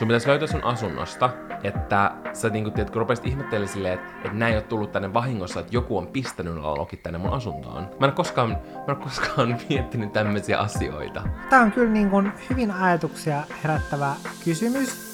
[0.00, 1.30] sun pitäisi löytää sun asunnosta,
[1.64, 5.14] että sä niinku, tiedät, kun rupesit ihmettelemään silleen, että, että näin ei ole tullut tänne
[5.14, 7.90] vahingossa, että joku on pistänyt lokit tänne mun asuntoon.
[8.00, 8.50] Mä en koskaan,
[8.86, 11.22] mä en koskaan miettinyt tämmöisiä asioita.
[11.50, 15.09] Tämä on kyllä niin kuin hyvin ajatuksia herättävä kysymys.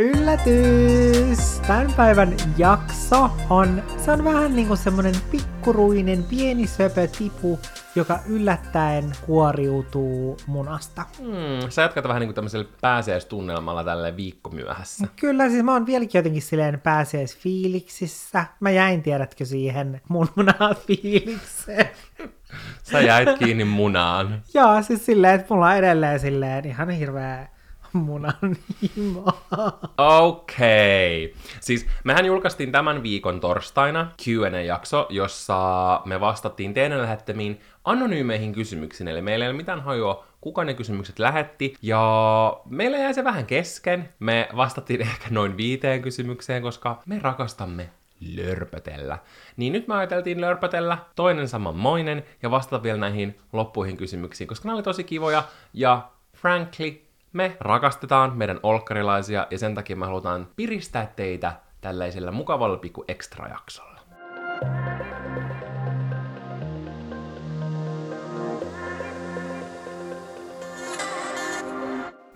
[0.00, 1.60] Yllätys!
[1.66, 7.58] Tämän päivän jakso on, se on vähän niin kuin semmonen pikkuruinen pieni söpö tipu,
[7.94, 11.04] joka yllättäen kuoriutuu munasta.
[11.18, 15.06] Hmm, sä jatkat vähän niin kuin tämmöisellä pääsiäistunnelmalla tälle viikko myöhässä.
[15.16, 18.46] Kyllä, siis mä oon vieläkin jotenkin silleen pääsiäisfiiliksissä.
[18.60, 21.90] Mä jäin, tiedätkö, siihen mun munaa fiilikseen.
[22.82, 24.42] Sä jäit kiinni munaan.
[24.54, 27.57] Joo, siis silleen, että mulla on edelleen silleen ihan hirveä
[27.92, 29.24] munan himo.
[29.98, 31.24] Okei.
[31.24, 31.40] Okay.
[31.60, 39.08] Siis mehän julkaistiin tämän viikon torstaina Q&A-jakso, jossa me vastattiin teidän lähettämiin anonyymeihin kysymyksiin.
[39.08, 41.74] Eli meillä ei ole mitään hajua, kuka ne kysymykset lähetti.
[41.82, 44.08] Ja meillä jäi se vähän kesken.
[44.18, 47.90] Me vastattiin ehkä noin viiteen kysymykseen, koska me rakastamme
[48.36, 49.18] lörpötellä.
[49.56, 54.76] Niin nyt me ajateltiin lörpötellä toinen samanmoinen ja vastata vielä näihin loppuihin kysymyksiin, koska nämä
[54.76, 55.42] oli tosi kivoja
[55.72, 62.76] ja frankly, me rakastetaan meidän olkkarilaisia ja sen takia me halutaan piristää teitä tällaisella mukavalla
[62.76, 63.04] pikku
[63.48, 63.98] jaksolla.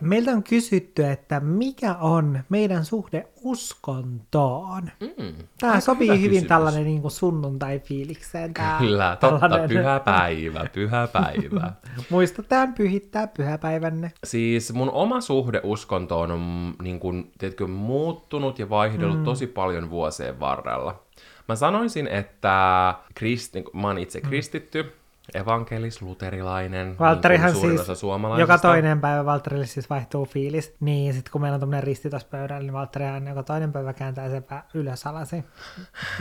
[0.03, 4.83] Meiltä on kysytty, että mikä on meidän suhde uskontoon.
[5.01, 6.49] Mm, Tämä sopii hyvin kysymys.
[6.49, 8.55] tällainen niin kuin sunnuntai-fiilikseen.
[8.55, 9.69] Tämä Kyllä, totta, tällainen...
[9.69, 11.73] pyhä päivä, pyhä päivä.
[12.11, 14.13] Muistetaan pyhittää pyhäpäivänne.
[14.25, 19.25] Siis mun oma suhde uskontoon on niin kuin, tiedätkö, muuttunut ja vaihdellut mm.
[19.25, 21.03] tosi paljon vuosien varrella.
[21.49, 24.29] Mä sanoisin, että krist, niin, mä oon itse mm.
[24.29, 25.02] kristitty, mm
[25.35, 28.03] evankelis-luterilainen, Valtterihan niin siis,
[28.39, 32.29] joka toinen päivä Valtterille siis vaihtuu fiilis, niin sitten kun meillä on tämmöinen risti tuossa
[32.29, 35.45] pöydällä, niin Valtterihan joka toinen päivä kääntää sepä ylös alasi.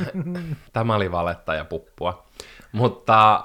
[0.74, 2.26] Tämä oli valetta ja puppua.
[2.72, 3.44] Mutta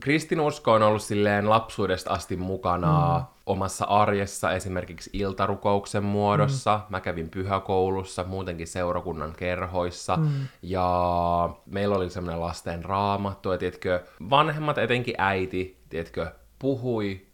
[0.00, 3.33] kristinusko on ollut silleen lapsuudesta asti mukana mm.
[3.46, 6.76] Omassa arjessa, esimerkiksi iltarukouksen muodossa.
[6.76, 6.82] Mm.
[6.88, 10.16] Mä kävin pyhäkoulussa, muutenkin seurakunnan kerhoissa.
[10.16, 10.30] Mm.
[10.62, 17.26] Ja meillä oli semmoinen lasten raamattu, ja tiedätkö, vanhemmat, etenkin äiti, tiedätkö, puhui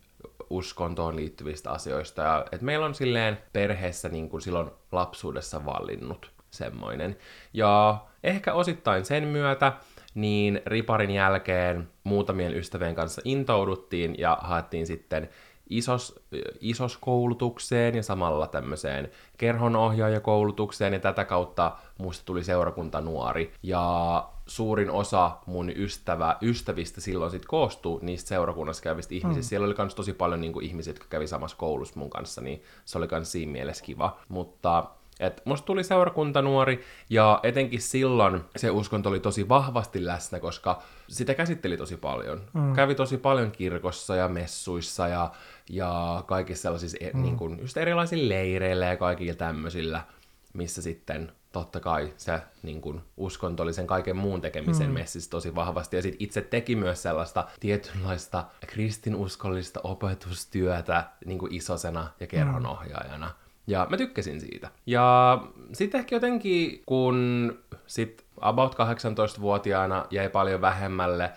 [0.50, 2.22] uskontoon liittyvistä asioista.
[2.22, 7.16] Ja, et meillä on silleen perheessä niin kuin silloin lapsuudessa vallinnut semmoinen.
[7.53, 9.72] Ja ehkä osittain sen myötä
[10.15, 15.28] niin riparin jälkeen muutamien ystävien kanssa intouduttiin ja haettiin sitten
[15.70, 16.20] isos,
[16.60, 24.91] isos koulutukseen ja samalla tämmöiseen kerhonohjaajakoulutukseen ja tätä kautta muista tuli seurakunta nuori ja suurin
[24.91, 29.47] osa mun ystävä, ystävistä silloin sit koostuu niistä seurakunnassa käyvistä ihmisistä.
[29.47, 29.48] Mm.
[29.48, 32.98] Siellä oli myös tosi paljon niin ihmisiä, jotka kävi samassa koulussa mun kanssa, niin se
[32.98, 34.16] oli myös siinä mielessä kiva.
[34.28, 34.84] Mutta
[35.20, 41.34] et musta tuli seurakuntanuori ja etenkin silloin se uskonto oli tosi vahvasti läsnä, koska sitä
[41.34, 42.41] käsitteli tosi paljon.
[42.53, 42.72] Mm.
[42.75, 45.30] Kävi tosi paljon kirkossa ja messuissa ja,
[45.70, 47.22] ja kaikissa sellaisissa e- mm.
[47.22, 50.04] niin kuin, just erilaisilla leireillä ja kaikilla tämmöisillä,
[50.53, 54.94] missä sitten totta kai se niin kuin, uskonto oli sen kaiken muun tekemisen mm.
[54.94, 55.97] messissä tosi vahvasti.
[55.97, 63.26] Ja sitten itse teki myös sellaista tietynlaista kristinuskollista opetustyötä niin kuin isosena ja kerhonohjaajana.
[63.26, 63.32] Mm.
[63.66, 64.69] Ja mä tykkäsin siitä.
[64.86, 65.38] Ja
[65.72, 71.30] sitten ehkä jotenkin, kun sit about 18-vuotiaana jäi paljon vähemmälle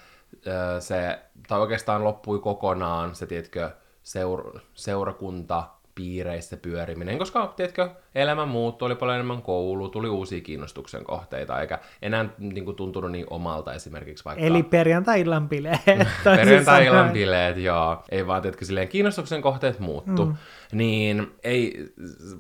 [0.80, 3.72] se, tai oikeastaan loppui kokonaan se, tiedätkö,
[4.04, 5.64] seur- seurakunta
[5.96, 11.80] piireissä pyöriminen, koska, tiedätkö, elämä muuttui, oli paljon enemmän koulu, tuli uusia kiinnostuksen kohteita, eikä
[12.02, 14.44] enää niin kuin, tuntunut niin omalta esimerkiksi vaikka...
[14.44, 15.82] Eli perjantai-illan bileet.
[16.24, 18.04] perjantai-illan bileet, joo.
[18.10, 20.26] Ei vaan, tiedätkö, silleen kiinnostuksen kohteet muuttu.
[20.26, 20.36] Mm.
[20.72, 21.94] Niin ei,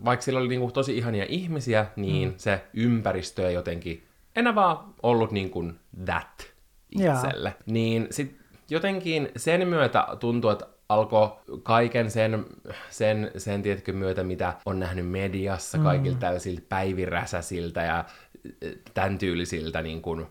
[0.05, 2.35] vaikka sillä oli niin kuin, tosi ihania ihmisiä, niin mm.
[2.37, 4.03] se ympäristö ei jotenkin
[4.35, 6.53] enää vaan ollut niin kuin that
[6.91, 7.49] itselle.
[7.49, 7.63] Yeah.
[7.65, 8.37] Niin sit
[8.69, 11.31] jotenkin sen myötä tuntuu, että alkoi
[11.63, 12.45] kaiken sen,
[12.89, 15.83] sen, sen tiedätkö, myötä, mitä on nähnyt mediassa, mm.
[15.83, 18.05] kaikilta täysiltä päiviräsäsiltä ja
[18.93, 20.27] tämän tyylisiltä niin kuin,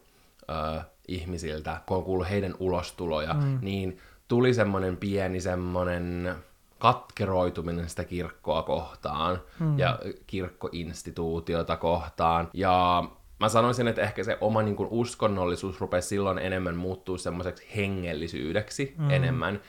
[0.50, 3.58] äh, ihmisiltä, kun on kuullut heidän ulostuloja, mm.
[3.62, 3.98] niin
[4.28, 6.34] tuli semmoinen pieni semmoinen
[6.78, 9.78] katkeroituminen sitä kirkkoa kohtaan mm.
[9.78, 12.48] ja kirkkoinstituutiota kohtaan.
[12.54, 13.04] Ja
[13.40, 18.94] mä sanoisin, että ehkä se oma niin kuin, uskonnollisuus rupesi silloin enemmän muuttuu semmoiseksi hengellisyydeksi
[18.98, 19.10] mm.
[19.10, 19.60] enemmän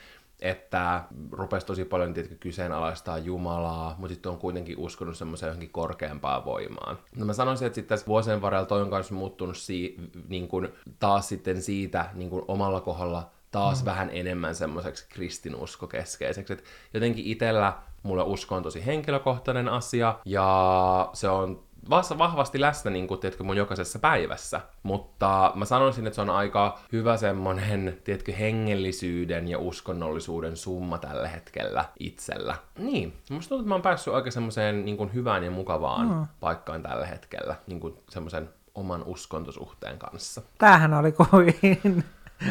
[0.43, 6.45] että rupesi tosi paljon tietenkin kyseenalaistaa Jumalaa, mutta sitten on kuitenkin uskonut semmoiseen johonkin korkeampaan
[6.45, 6.97] voimaan.
[7.15, 9.97] No mä sanoisin, että sitten tässä vuosien varrella toi on kanssa muuttunut si-
[10.27, 10.69] niin kun
[10.99, 13.85] taas sitten siitä niin kun omalla kohdalla taas mm.
[13.85, 16.53] vähän enemmän semmoiseksi kristinuskokeskeiseksi.
[16.53, 16.63] Et
[16.93, 17.73] jotenkin itsellä
[18.03, 23.57] mulle usko on tosi henkilökohtainen asia, ja se on vahvasti läsnä niin kuin, tiedätkö, mun
[23.57, 24.61] jokaisessa päivässä.
[24.83, 31.27] Mutta mä sanoisin, että se on aika hyvä semmonen, tiedätkö, hengellisyyden ja uskonnollisuuden summa tällä
[31.27, 32.55] hetkellä itsellä.
[32.77, 36.27] Niin, musta tuntuu, että mä oon päässyt aika semmoiseen niin kuin hyvään ja mukavaan mm.
[36.39, 40.41] paikkaan tällä hetkellä, niin kuin semmoisen oman uskontosuhteen kanssa.
[40.57, 42.03] Tämähän oli kovin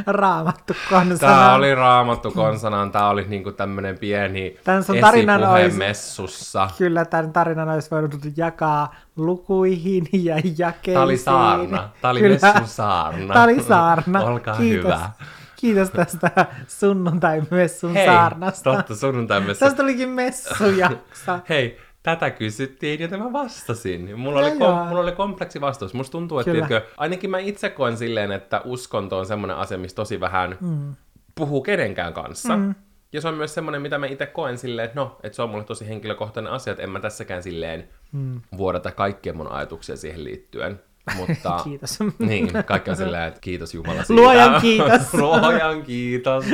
[0.06, 1.32] raamattu konsana.
[1.32, 6.70] Tämä oli raamattu konsanaan, tämä oli niinku tämmönen pieni tämän sun tarinan olisi, messussa.
[6.78, 10.94] Kyllä, tämän tarinan olisi voinut jakaa lukuihin ja jakeisiin.
[10.94, 12.38] Tämä oli saarna, tämä oli kyllä.
[12.42, 13.32] messun saarna.
[13.32, 14.20] Tämä oli saarna.
[14.20, 14.84] Olkaa Kiitos.
[14.84, 15.10] hyvä.
[15.56, 18.72] Kiitos tästä sunnuntai-messun Hei, saarnasta.
[18.72, 19.64] totta, sunnuntai-messu.
[19.64, 21.38] Tästä tulikin messujakso.
[21.48, 24.18] Hei, tätä kysyttiin, joten mä vastasin.
[24.18, 25.94] Mulla, oli, kom- mulla oli kompleksi vastaus.
[25.94, 29.94] Musta tuntuu, että tiedätkö, ainakin mä itse koen silleen, että uskonto on semmoinen asia, missä
[29.94, 30.94] tosi vähän mm.
[31.34, 32.56] puhuu kenenkään kanssa.
[32.56, 32.74] Mm.
[33.12, 35.50] Ja se on myös semmoinen, mitä mä itse koen silleen, että no, että se on
[35.50, 38.40] mulle tosi henkilökohtainen asia, että en mä tässäkään silleen mm.
[38.56, 40.80] vuodata kaikkia mun ajatuksia siihen liittyen.
[41.16, 41.98] Mutta, kiitos.
[42.18, 44.22] Niin, kaikki on silleen, että kiitos Jumala siitä.
[44.22, 45.14] Luojan kiitos.
[45.14, 46.44] Luojan kiitos.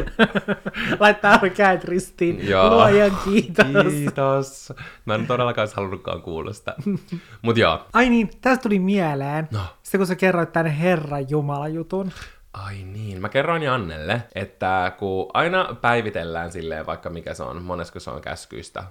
[1.01, 2.49] Laittaa käät ristiin.
[2.49, 2.71] Joo.
[2.71, 3.67] Luojan kiitos.
[3.93, 4.73] Kiitos.
[5.05, 6.75] Mä en todellakaan halunnutkaan kuulla sitä.
[7.43, 7.87] Mut joo.
[7.93, 9.49] Ai niin, tästä tuli mieleen.
[9.53, 9.61] No.
[9.83, 12.13] Se kun sä kerroit tänne Herran Jumala jutun.
[12.53, 18.01] Ai niin, mä kerroin Jannelle, että kun aina päivitellään silleen, vaikka mikä se on, monesko
[18.01, 18.85] se on käskyistä,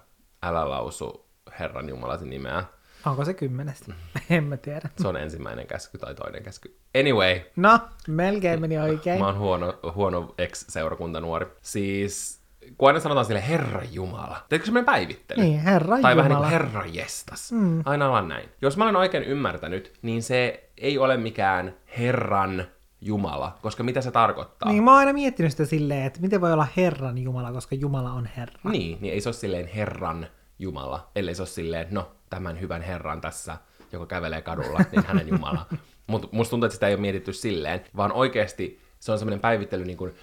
[0.44, 1.28] älä lausu
[1.60, 2.64] Herran Jumalasin nimeä,
[3.06, 3.94] Onko se kymmenestä?
[4.30, 4.90] en mä tiedä.
[4.98, 6.78] Se on ensimmäinen käsky tai toinen käsky.
[7.00, 7.40] Anyway.
[7.56, 9.20] No, melkein meni oikein.
[9.20, 11.46] Mä oon huono, huono ex-seurakuntanuori.
[11.62, 12.42] Siis
[12.78, 14.46] kun aina sanotaan sille Herra Jumala.
[14.50, 15.42] Teetkö semmoinen päivittely?
[15.44, 16.16] Niin, Herra Tai Jumala.
[16.16, 17.52] vähän niin kuin Herra Jestas.
[17.52, 17.82] Mm.
[17.86, 18.50] Aina ollaan näin.
[18.62, 22.66] Jos mä olen oikein ymmärtänyt, niin se ei ole mikään Herran
[23.02, 24.72] Jumala, koska mitä se tarkoittaa?
[24.72, 28.12] Niin, mä oon aina miettinyt sitä silleen, että miten voi olla Herran Jumala, koska Jumala
[28.12, 28.72] on Herra.
[28.72, 30.28] Niin, niin ei se ole silleen Herran
[30.60, 33.58] Jumala, ellei se ole silleen, no, tämän hyvän Herran tässä,
[33.92, 35.66] joka kävelee kadulla, niin hänen Jumala.
[36.08, 39.86] Mutta musta tuntuu, että sitä ei ole mietitty silleen, vaan oikeasti se on semmoinen päivittely
[39.86, 40.16] niin kuin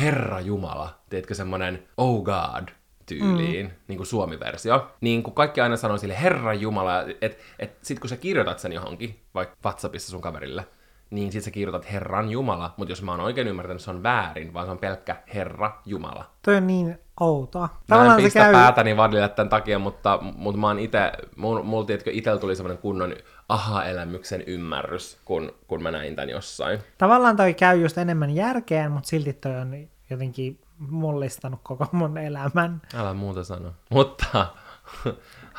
[0.00, 2.68] Herra Jumala, teetkö semmoinen Oh God,
[3.06, 3.72] tyyliin, mm.
[3.88, 4.90] niin kuin suomi-versio.
[5.00, 8.72] Niin kuin kaikki aina sanoo sille Herra Jumala, että et sit kun sä kirjoitat sen
[8.72, 10.66] johonkin, vaikka WhatsAppissa sun kaverille,
[11.10, 14.54] niin sit sä kirjoitat Herran Jumala, mutta jos mä oon oikein ymmärtänyt, se on väärin,
[14.54, 16.30] vaan se on pelkkä Herra Jumala.
[16.42, 17.68] Toi on niin outoa.
[17.86, 18.52] Tavallaan mä en pistä käy...
[18.52, 22.82] päätäni vadille tämän takia, mutta, mutta mä oon ite, mulla, mulla tiedätkö, itellä tuli semmoinen
[22.82, 23.14] kunnon
[23.48, 26.78] aha-elämyksen ymmärrys, kun, kun mä näin tämän jossain.
[26.98, 32.82] Tavallaan toi käy just enemmän järkeen, mutta silti toi on jotenkin mullistanut koko mun elämän.
[32.94, 33.72] Älä muuta sano.
[33.90, 34.26] Mutta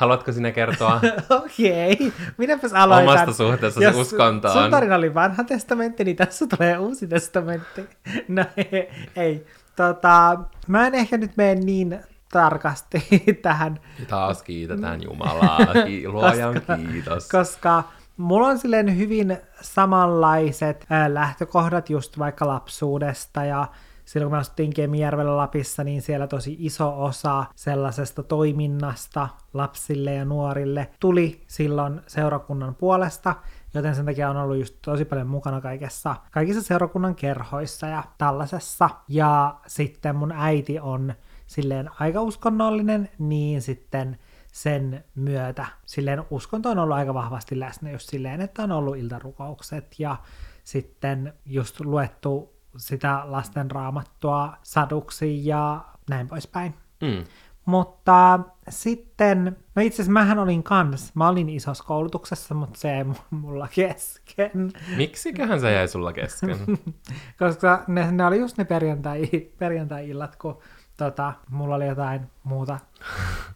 [0.00, 1.00] Haluatko sinä kertoa?
[1.44, 2.12] Okei, okay.
[2.38, 3.08] minäpäs aloitan.
[3.08, 4.54] Omasta suhteessa Jos uskontoon.
[4.54, 7.88] Sun tarina oli vanha testamentti, niin tässä tulee uusi testamentti.
[8.28, 9.46] No ei, ei.
[9.76, 12.00] Tota, mä en ehkä nyt mene niin
[12.32, 13.02] tarkasti
[13.42, 13.80] tähän.
[14.08, 15.58] Taas kiitetään Jumalaa.
[16.06, 17.28] Luojan koska, kiitos.
[17.28, 17.84] Koska
[18.16, 23.66] mulla on silleen hyvin samanlaiset lähtökohdat just vaikka lapsuudesta ja
[24.10, 30.24] silloin kun mä asuttiin Kemijärvellä Lapissa, niin siellä tosi iso osa sellaisesta toiminnasta lapsille ja
[30.24, 33.34] nuorille tuli silloin seurakunnan puolesta,
[33.74, 38.90] joten sen takia on ollut just tosi paljon mukana kaikessa, kaikissa seurakunnan kerhoissa ja tällaisessa.
[39.08, 41.14] Ja sitten mun äiti on
[41.46, 44.18] silleen aika uskonnollinen, niin sitten
[44.52, 49.94] sen myötä silleen uskonto on ollut aika vahvasti läsnä just silleen, että on ollut iltarukoukset
[49.98, 50.16] ja
[50.64, 56.74] sitten just luettu sitä lasten raamattua saduksi ja näin poispäin.
[57.00, 57.24] Mm.
[57.64, 63.04] Mutta sitten, no itse asiassa mähän olin kans, mä olin isossa koulutuksessa, mutta se ei
[63.30, 64.72] mulla kesken.
[64.96, 66.56] Miksiköhän se jäi sulla kesken?
[67.38, 70.58] Koska ne, ne oli just ne perjantai, perjantai-illat, kun
[71.04, 72.78] tota, mulla oli jotain muuta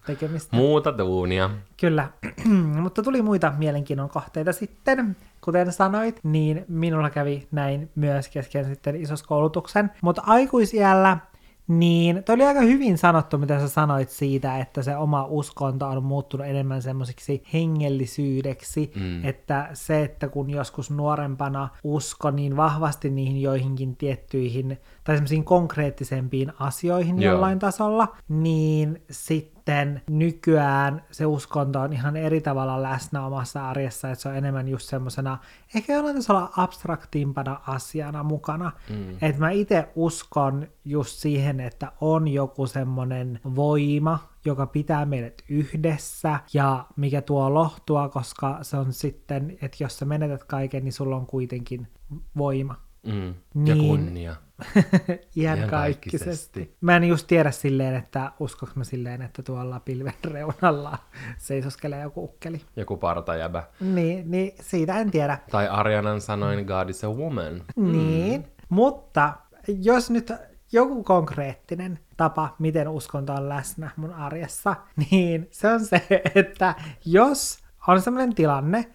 [0.07, 0.57] tekemistä.
[0.63, 1.51] muuta duunia.
[1.81, 2.09] Kyllä,
[2.83, 8.97] mutta tuli muita mielenkiinnon kohteita sitten, kuten sanoit, niin minulla kävi näin myös kesken sitten
[8.97, 9.91] isoskoulutuksen.
[10.03, 11.19] Mutta aikuisiällä
[11.69, 16.05] niin, toi oli aika hyvin sanottu, mitä sä sanoit siitä, että se oma uskonto on
[16.05, 19.25] muuttunut enemmän semmoisiksi hengellisyydeksi, mm.
[19.25, 26.53] että se, että kun joskus nuorempana usko niin vahvasti niihin joihinkin tiettyihin tai semmoisiin konkreettisempiin
[26.59, 27.33] asioihin Joo.
[27.33, 34.11] jollain tasolla, niin sitten sitten nykyään se uskonto on ihan eri tavalla läsnä omassa arjessa,
[34.11, 35.39] että se on enemmän just semmosena,
[35.75, 38.73] ehkä jollain tasolla abstraktimpana asiana mukana.
[38.91, 39.11] Mm.
[39.11, 46.41] Että mä itse uskon just siihen, että on joku semmoinen voima, joka pitää meidät yhdessä
[46.53, 51.17] ja mikä tuo lohtua, koska se on sitten, että jos sä menetät kaiken, niin sulla
[51.17, 51.89] on kuitenkin
[52.37, 52.77] voima.
[53.07, 53.35] Mm.
[53.55, 53.67] Niin.
[53.67, 54.37] Ja kunnia.
[55.37, 56.77] Iän kaikkisesti.
[56.81, 60.99] Mä en just tiedä silleen, että uskoks mä silleen, että tuolla pilven reunalla
[61.39, 62.61] seisoskelee joku ukkeli.
[62.77, 63.63] Joku partajäbä.
[63.81, 65.39] Niin, niin siitä en tiedä.
[65.51, 67.63] Tai Arianan sanoin God is a woman.
[67.77, 68.47] Niin, mm.
[68.69, 69.35] mutta
[69.67, 70.33] jos nyt
[70.73, 74.77] joku konkreettinen tapa, miten uskonto on läsnä mun arjessa,
[75.11, 76.03] niin se on se,
[76.35, 77.59] että jos
[77.89, 78.91] on sellainen tilanne,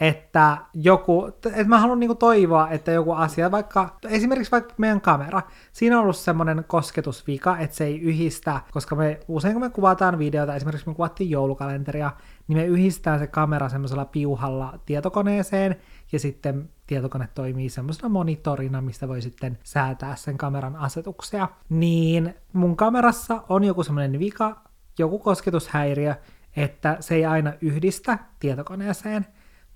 [0.00, 5.42] että joku, että mä haluan niinku toivoa, että joku asia, vaikka esimerkiksi vaikka meidän kamera,
[5.72, 10.18] siinä on ollut semmoinen kosketusvika, että se ei yhdistä, koska me usein kun me kuvataan
[10.18, 12.10] videota, esimerkiksi me kuvattiin joulukalenteria,
[12.48, 15.76] niin me yhdistää se kamera semmoisella piuhalla tietokoneeseen,
[16.12, 21.48] ja sitten tietokone toimii semmoisena monitorina, mistä voi sitten säätää sen kameran asetuksia.
[21.68, 24.56] Niin mun kamerassa on joku semmoinen vika,
[24.98, 26.14] joku kosketushäiriö,
[26.56, 29.26] että se ei aina yhdistä tietokoneeseen,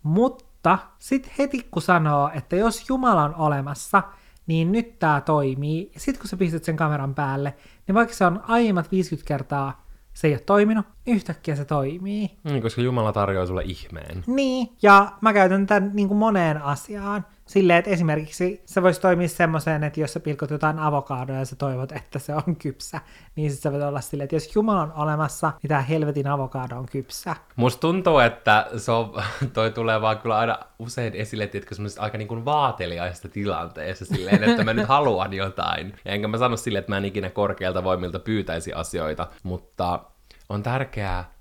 [0.03, 4.03] mutta sitten heti kun sanoo, että jos Jumala on olemassa,
[4.47, 5.91] niin nyt tämä toimii.
[5.95, 7.55] Ja sitten kun sä pistät sen kameran päälle,
[7.87, 9.89] niin vaikka se on aiemmat 50 kertaa
[10.19, 12.31] se ei ole toiminut, yhtäkkiä se toimii.
[12.45, 14.25] Niin, koska Jumala tarjoaa sulle ihmeen.
[14.27, 17.27] Niin, ja mä käytän tämän niin kuin moneen asiaan.
[17.49, 21.57] Silleen, että esimerkiksi se voisi toimia semmoiseen, että jos sä pilkot jotain avokadoa ja sä
[21.57, 23.01] toivot, että se on kypsä,
[23.37, 26.77] niin sitten se voi olla silleen, että jos Jumala on olemassa, niin tämä helvetin avokado
[26.77, 27.37] on kypsä.
[27.57, 29.23] Musta tuntuu, että se on,
[29.55, 34.45] toi tulee vaan kyllä aina usein esille, että semmoisesta aika niin kuin vaateliaista tilanteessa silleen,
[34.45, 35.95] että mä nyt haluan jotain.
[36.05, 40.01] Enkä mä sano silleen, että mä en ikinä korkealta voimilta pyytäisi asioita, mutta
[40.49, 41.38] on tärkeää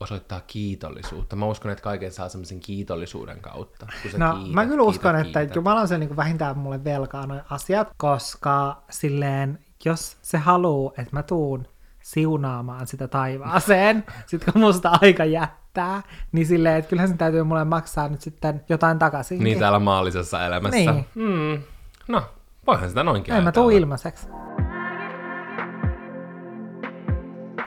[0.00, 1.36] osoittaa kiitollisuutta.
[1.36, 3.86] Mä uskon, että kaiken saa semmoisen kiitollisuuden kautta.
[4.02, 5.56] Kun no, kiität, mä kyllä uskon, kiität, että kiität.
[5.56, 11.16] Jumala on se niin vähintään mulle velkaa noin asiat, koska silleen, jos se haluaa, että
[11.16, 11.66] mä tuun
[12.02, 16.02] siunaamaan sitä taivaaseen, sit kun musta aika jättää,
[16.32, 19.44] niin silleen, että kyllähän sen täytyy mulle maksaa nyt sitten jotain takaisin.
[19.44, 20.76] Niin täällä maallisessa elämässä.
[20.76, 21.04] Niin.
[21.14, 21.62] Mm.
[22.08, 22.22] No,
[22.66, 24.28] voihan sitä noinkin Ei mä tuu ilmaiseksi.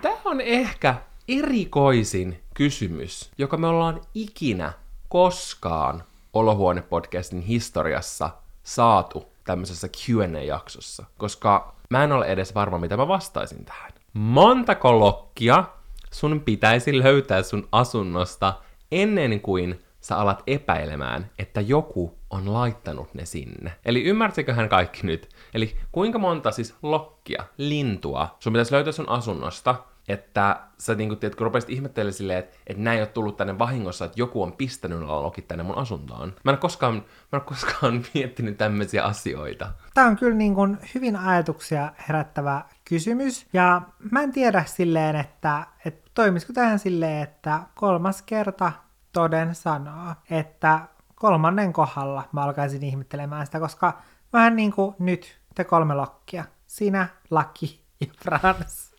[0.01, 0.95] Tämä on ehkä
[1.31, 4.73] erikoisin kysymys, joka me ollaan ikinä
[5.09, 8.29] koskaan Olohuone-podcastin historiassa
[8.63, 13.91] saatu tämmöisessä Q&A-jaksossa, koska mä en ole edes varma, mitä mä vastaisin tähän.
[14.13, 15.63] Montako lokkia
[16.11, 18.53] sun pitäisi löytää sun asunnosta
[18.91, 23.73] ennen kuin sä alat epäilemään, että joku on laittanut ne sinne.
[23.85, 25.29] Eli ymmärsikö hän kaikki nyt?
[25.53, 29.75] Eli kuinka monta siis lokkia, lintua sun pitäisi löytää sun asunnosta,
[30.11, 33.59] että sä niin tiedät, kun rupesit ihmettelemään silleen, että, että näin ei ole tullut tänne
[33.59, 36.33] vahingossa, että joku on pistänyt lokit tänne mun asuntoon.
[36.43, 36.95] Mä en koskaan,
[37.31, 39.71] mä en koskaan miettinyt tämmöisiä asioita.
[39.93, 43.45] Tämä on kyllä niin kuin hyvin ajatuksia herättävä kysymys.
[43.53, 48.71] Ja mä en tiedä silleen, että, että toimisiko tähän silleen, että kolmas kerta
[49.13, 50.79] toden sanoo, että
[51.15, 54.01] kolmannen kohdalla mä alkaisin ihmettelemään sitä, koska
[54.33, 56.45] vähän niin kuin nyt te kolme lokkia.
[56.67, 58.90] Sinä, Laki ja Frans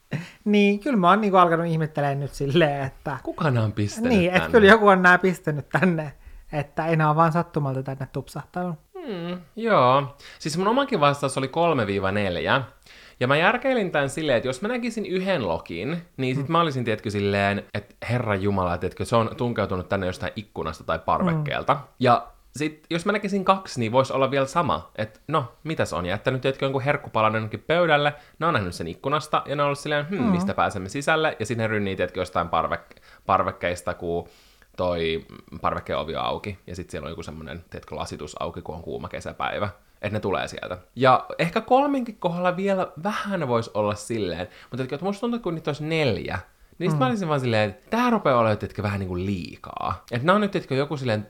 [0.44, 3.18] niin, kyllä mä oon niinku alkanut ihmettelemään nyt silleen, että...
[3.22, 6.12] Kuka nämä on pistänyt Niin, että kyllä joku on nämä pistänyt tänne,
[6.52, 8.74] että ei nämä vaan sattumalta tänne tupsahtanut.
[9.06, 10.16] Hmm, joo.
[10.38, 11.50] Siis mun omakin vastaus oli
[12.58, 12.62] 3-4.
[13.20, 16.52] Ja mä järkeilin tämän silleen, että jos mä näkisin yhden lokin, niin sit mm.
[16.52, 20.98] mä olisin, tietkö silleen, että Herra Jumala, että se on tunkeutunut tänne jostain ikkunasta tai
[20.98, 21.74] parvekkeelta.
[21.74, 21.80] Mm.
[22.00, 26.06] Ja sitten jos mä näkisin kaksi, niin voisi olla vielä sama, että no, mitäs on
[26.06, 29.78] jättänyt, tiedätkö, jonkun herkkupalan jonnekin pöydälle, ne on nähnyt sen ikkunasta, ja ne on ollut
[29.78, 30.30] silleen, hmm, mm.
[30.30, 34.28] mistä pääsemme sisälle, ja sitten ne rynnii, tiedätkö, jostain parvek- parvekkeista, kun
[34.76, 35.26] toi
[35.60, 38.82] parvekkeen ovi on auki, ja sitten siellä on joku semmoinen, tiedätkö, lasitus auki, kun on
[38.82, 39.68] kuuma kesäpäivä,
[40.02, 40.78] että ne tulee sieltä.
[40.96, 45.54] Ja ehkä kolminkin kohdalla vielä vähän voisi olla silleen, mutta että musta tuntuu, että kun
[45.54, 46.38] niitä olisi neljä,
[46.78, 46.98] niin mm.
[46.98, 50.04] mä olisin vaan silleen, että tää rupeaa olemaan, tiedätkö, vähän niin kuin liikaa.
[50.10, 51.26] Että nämä on nyt, tiedätkö, joku silleen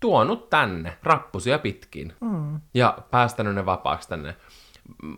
[0.00, 2.60] tuonut tänne rappusia pitkin mm.
[2.74, 4.36] ja päästänyt ne vapaaksi tänne.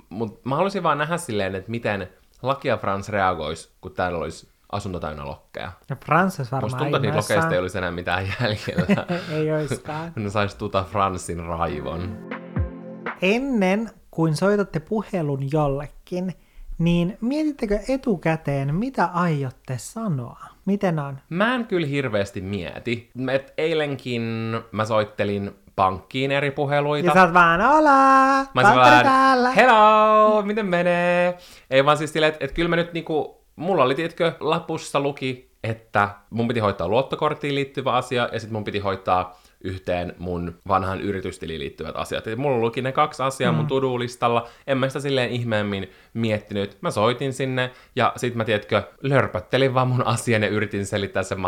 [0.09, 2.09] Mutta mä haluaisin vaan nähdä silleen, että miten
[2.43, 5.73] Laki ja Frans reagois, kun täällä olisi asunto täynnä lokkeja.
[5.89, 9.07] Ja Frans varmaan Musta tuntuu, että niitä lokeista ei olisi enää mitään jäljellä.
[9.37, 10.13] ei oiskaan.
[10.17, 12.19] ne sais tuta Fransin raivon.
[13.23, 16.35] Ennen kuin soitatte puhelun jollekin,
[16.79, 20.41] niin mietittekö etukäteen, mitä aiotte sanoa?
[20.67, 21.19] Miten on?
[21.29, 23.11] Mä en kyllä hirveästi mieti.
[23.33, 24.23] Et eilenkin
[24.73, 27.07] mä soittelin pankkiin eri puheluita.
[27.07, 29.51] Ja sä oot vaan, olaa, mä vaan, täällä.
[29.51, 31.39] hello, miten menee?
[31.71, 35.53] Ei vaan siis silleen, että et kyllä mä nyt niinku mulla oli, tiedätkö, lapussa luki,
[35.65, 41.01] että mun piti hoitaa luottokorttiin liittyvä asia, ja sitten mun piti hoitaa yhteen mun vanhan
[41.01, 42.27] yritystiliin liittyvät asiat.
[42.27, 43.57] Et mulla luki ne kaksi asiaa mm.
[43.57, 46.79] mun to-do-listalla, en mä sitä silleen ihmeemmin miettinyt.
[46.81, 51.39] Mä soitin sinne, ja sit mä, tiedätkö, lörpöttelin vaan mun asian ja yritin selittää sen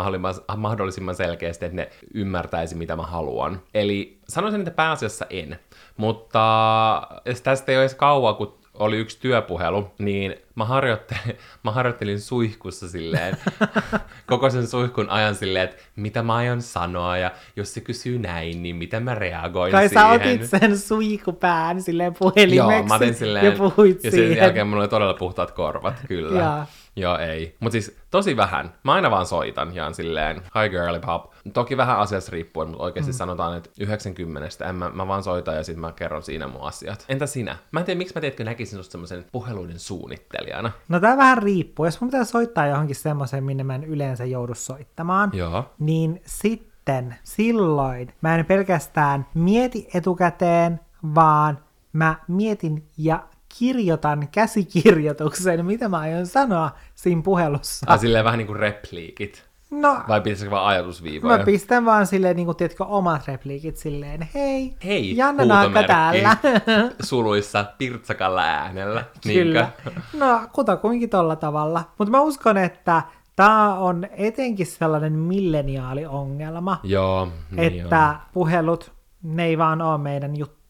[0.57, 3.61] mahdollisimman selkeästi, että ne ymmärtäisi, mitä mä haluan.
[3.73, 5.59] Eli sanoisin, että pääasiassa en.
[5.97, 7.07] Mutta
[7.43, 12.89] tästä ei ole edes kauan, kun oli yksi työpuhelu, niin mä harjoittelin, mä harjoittelin suihkussa
[12.89, 13.37] silleen,
[14.27, 18.63] koko sen suihkun ajan silleen, että mitä mä aion sanoa, ja jos se kysyy näin,
[18.63, 20.03] niin mitä mä reagoin Kai siihen.
[20.03, 24.29] sä otit sen suihkupään silleen puhelimeksi Joo, mä otin silleen, ja puhuit ja siihen.
[24.29, 26.39] sen jälkeen mulla oli todella puhtaat korvat, kyllä.
[26.39, 26.65] Joo.
[26.95, 27.55] Joo, ei.
[27.59, 28.73] Mutta siis tosi vähän.
[28.83, 31.31] Mä aina vaan soitan ja on silleen, hi girly pop.
[31.53, 33.15] Toki vähän asiasta riippuen, mutta oikeasti mm.
[33.15, 37.05] sanotaan, että 90 en mä, mä vaan soitan ja sitten mä kerron siinä mun asiat.
[37.09, 37.57] Entä sinä?
[37.71, 40.71] Mä en tiedä, miksi mä tiedätkö näkisin susta semmoisen puheluiden suunnittelijana.
[40.87, 41.85] No tää vähän riippuu.
[41.85, 45.73] Jos mun pitää soittaa johonkin semmoiseen, minne mä en yleensä joudu soittamaan, Joo.
[45.79, 50.79] niin sitten silloin mä en pelkästään mieti etukäteen,
[51.15, 51.59] vaan
[51.93, 53.23] mä mietin ja
[53.59, 57.85] kirjoitan käsikirjoituksen, mitä mä aion sanoa siinä puhelussa.
[57.85, 59.45] Tai silleen vähän niin kuin repliikit.
[59.71, 61.37] No, Vai pitäisikö vaan ajatusviivoja?
[61.37, 66.37] mä pistän vaan silleen, niin kuin, tiedätkö, omat repliikit silleen, hei, Hei, Janna Naakka täällä.
[67.03, 69.03] Suluissa pirtsakalla äänellä.
[69.23, 69.71] Kyllä.
[69.83, 70.01] Niinkö?
[70.13, 71.83] No, kutakuinkin tolla tavalla.
[71.97, 73.01] Mutta mä uskon, että
[73.35, 78.91] tämä on etenkin sellainen milleniaaliongelma, Joo, niin että puhelut,
[79.23, 80.64] ne ei vaan ole meidän juttu.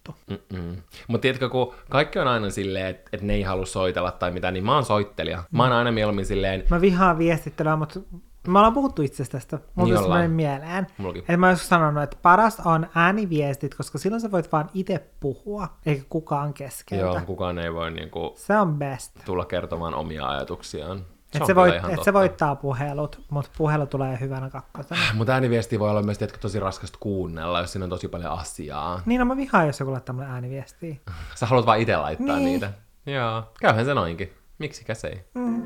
[1.08, 4.52] Mutta tiedätkö, kun kaikki on aina silleen, että et ne ei halua soitella tai mitä,
[4.52, 5.44] niin mä oon soittelija.
[5.52, 8.00] Mä oon aina mieluummin silleen, Mä vihaan viestittelyä, mutta
[8.48, 9.60] me ollaan puhuttu itse asiassa tästä.
[9.76, 10.88] Mulla Niin tuli mieleen.
[10.98, 11.20] Mullakin.
[11.22, 15.10] Että mä oon joskus sanonut, että paras on ääniviestit, koska silloin sä voit vaan itse
[15.20, 17.04] puhua, eikä kukaan keskeltä.
[17.04, 19.12] joo, kukaan ei voi niinku Se on best.
[19.26, 21.02] tulla kertomaan omia ajatuksiaan.
[21.36, 25.02] Että on se, voit, et se voittaa puhelut, mutta puhelu tulee hyvänä kakkosena.
[25.14, 29.02] Mutta ääniviesti voi olla myös tiedätkö, tosi raskasta kuunnella, jos siinä on tosi paljon asiaa.
[29.06, 30.96] Niin, no mä vihaan, jos joku laittaa mulle ääniviestiä.
[31.36, 32.46] Sä haluat vaan itse laittaa Niin.
[32.46, 32.74] niitä.
[33.06, 34.34] Joo, käyhän se noinkin.
[34.60, 35.26] Miksikäs ei?
[35.34, 35.64] Mm.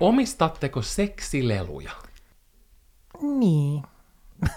[0.00, 1.90] Omistatteko seksileluja?
[3.22, 3.82] Niin.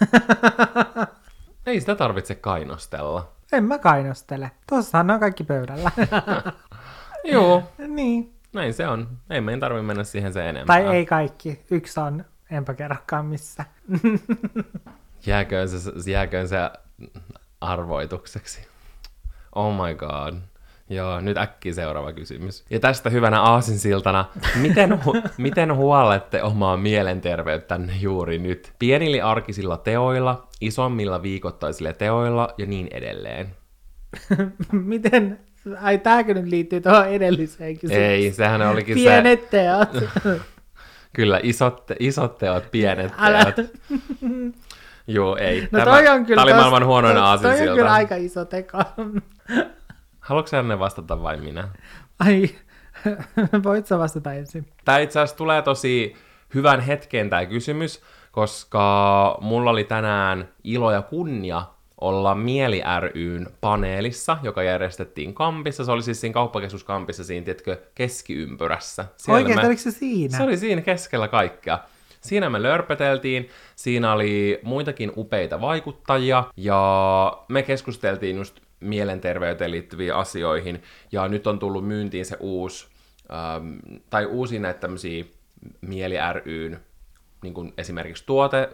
[1.66, 3.32] Ei sitä tarvitse kainostella.
[3.52, 4.52] En mä kainostele.
[4.70, 5.91] Tossahan ne on kaikki pöydällä.
[7.34, 8.37] Joo, niin.
[8.58, 9.08] Näin se on.
[9.30, 10.82] Ei meidän tarvitse mennä siihen se enempää.
[10.82, 11.60] Tai ei kaikki.
[11.72, 13.65] Yksi on, enpä kerrokaan missä.
[15.26, 16.58] Jääköön se, jääköön se
[17.62, 18.67] arvoitukseksi.
[19.56, 20.34] Oh my god.
[20.89, 22.65] Joo, nyt äkkiä seuraava kysymys.
[22.70, 24.26] Ja tästä hyvänä aasinsiltana,
[24.62, 28.74] miten, hu- miten huolette omaa mielenterveyttänne juuri nyt?
[28.80, 33.56] Pienillä arkisilla teoilla, isommilla viikoittaisilla teoilla ja niin edelleen.
[34.72, 35.39] Miten?
[35.82, 38.12] Ai tääkö nyt liittyy tuohon edelliseen kysymykseen?
[38.12, 38.99] Ei, sehän olikin se...
[39.03, 39.89] Pienet teot.
[41.15, 43.51] Kyllä, isot, isot teot, pienet Älä.
[43.51, 43.67] teot.
[45.08, 45.67] Joo, ei.
[45.71, 46.36] No toi on kyllä...
[46.36, 47.93] Tämä oli tos- maailman huonoin toi- Toi on kyllä aasinsilta.
[47.93, 48.77] aika iso teko.
[50.19, 51.67] Haluatko sä ne vastata vai minä?
[52.19, 52.49] Ai,
[53.63, 54.65] voit sä vastata ensin?
[54.86, 56.15] Tämä itse asiassa tulee tosi
[56.53, 58.01] hyvän hetken tämä kysymys,
[58.32, 61.63] koska mulla oli tänään ilo ja kunnia
[62.01, 65.86] olla Mieli ryn paneelissa, joka järjestettiin Kampissa.
[65.86, 69.05] Se oli siis siinä kauppakeskuskampissa siinä, tiedätkö, keskiympyrässä.
[69.27, 70.38] Oikein, me- oliko se siinä?
[70.38, 71.79] Se oli siinä keskellä kaikkea.
[72.21, 80.83] Siinä me lörpöteltiin, siinä oli muitakin upeita vaikuttajia, ja me keskusteltiin just mielenterveyteen liittyviin asioihin,
[81.12, 82.88] ja nyt on tullut myyntiin se uusi,
[83.33, 83.73] ähm,
[84.10, 85.25] tai uusi näitä tämmöisiä
[85.81, 86.79] Mieli ryn
[87.43, 88.69] niin kuin esimerkiksi tuote,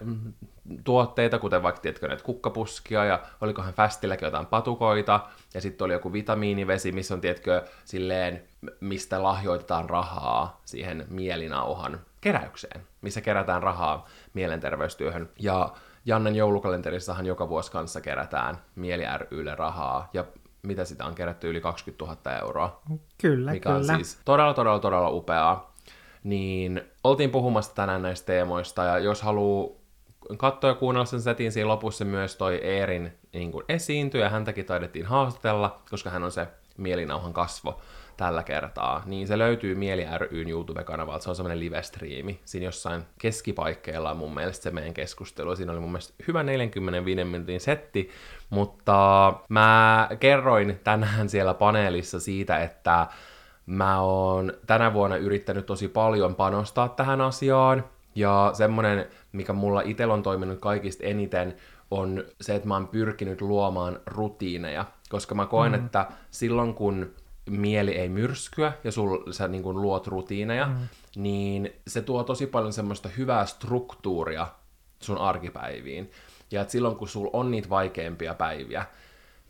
[0.84, 5.20] tuotteita, kuten vaikka tiedätkö, näitä kukkapuskia, ja olikohan Fästilläkin jotain patukoita,
[5.54, 8.42] ja sitten oli joku vitamiinivesi, missä on, tiedätkö, silleen,
[8.80, 15.30] mistä lahjoitetaan rahaa siihen mielinauhan keräykseen, missä kerätään rahaa mielenterveystyöhön.
[15.38, 15.72] Ja
[16.06, 20.24] Jannen joulukalenterissahan joka vuosi kanssa kerätään Mieli rylle rahaa, ja
[20.62, 22.82] mitä sitä on kerätty yli 20 000 euroa
[23.20, 23.92] Kyllä, mikä kyllä.
[23.92, 25.74] on siis todella, todella, todella upeaa.
[26.24, 29.83] Niin oltiin puhumassa tänään näistä teemoista, ja jos haluaa
[30.36, 34.66] katsoa ja kuunnella sen setin, siinä lopussa myös toi Eerin niin kuin esiintyi, ja häntäkin
[34.66, 37.80] taidettiin haastatella, koska hän on se mielinauhan kasvo
[38.16, 42.40] tällä kertaa, niin se löytyy Mieli ryn YouTube-kanavalta, se on semmoinen live-striimi.
[42.44, 47.24] Siinä jossain keskipaikkeilla on mun mielestä se meidän keskustelu, siinä oli mun mielestä hyvä 45
[47.24, 48.10] minuutin setti,
[48.50, 53.06] mutta mä kerroin tänään siellä paneelissa siitä, että
[53.66, 57.84] mä oon tänä vuonna yrittänyt tosi paljon panostaa tähän asiaan,
[58.14, 61.56] ja semmonen, mikä mulla itsellä on toiminut kaikista eniten,
[61.90, 65.84] on se, että mä oon pyrkinyt luomaan rutiineja, koska mä koen, mm.
[65.84, 67.14] että silloin kun
[67.50, 70.88] mieli ei myrskyä ja sul, sä niin kuin luot rutiineja, mm.
[71.16, 74.46] niin se tuo tosi paljon semmoista hyvää struktuuria
[75.00, 76.10] sun arkipäiviin.
[76.50, 78.86] Ja että silloin kun sulla on niitä vaikeimpia päiviä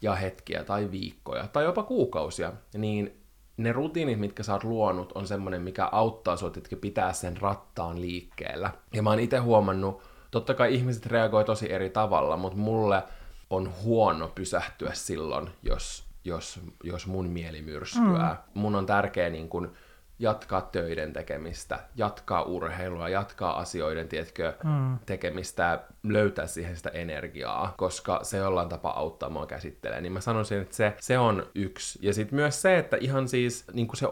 [0.03, 3.24] ja hetkiä tai viikkoja tai jopa kuukausia, niin
[3.57, 8.01] ne rutiinit, mitkä sä oot luonut, on semmoinen, mikä auttaa sua, että pitää sen rattaan
[8.01, 8.71] liikkeellä.
[8.93, 13.03] Ja mä oon itse huomannut, totta kai ihmiset reagoi tosi eri tavalla, mutta mulle
[13.51, 18.45] on huono pysähtyä silloin, jos, jos, jos mun mieli myrskyää.
[18.55, 18.61] Mm.
[18.61, 19.73] Mun on tärkeä niin kun,
[20.19, 24.99] jatkaa töiden tekemistä, jatkaa urheilua, jatkaa asioiden, tiedätkö, mm.
[25.07, 30.01] tekemistä, löytää siihen sitä energiaa, koska se jollain tapaa auttaa mua käsittelee.
[30.01, 31.99] Niin mä sanoisin, että se, se on yksi.
[32.03, 34.07] Ja sitten myös se, että ihan siis, niin se,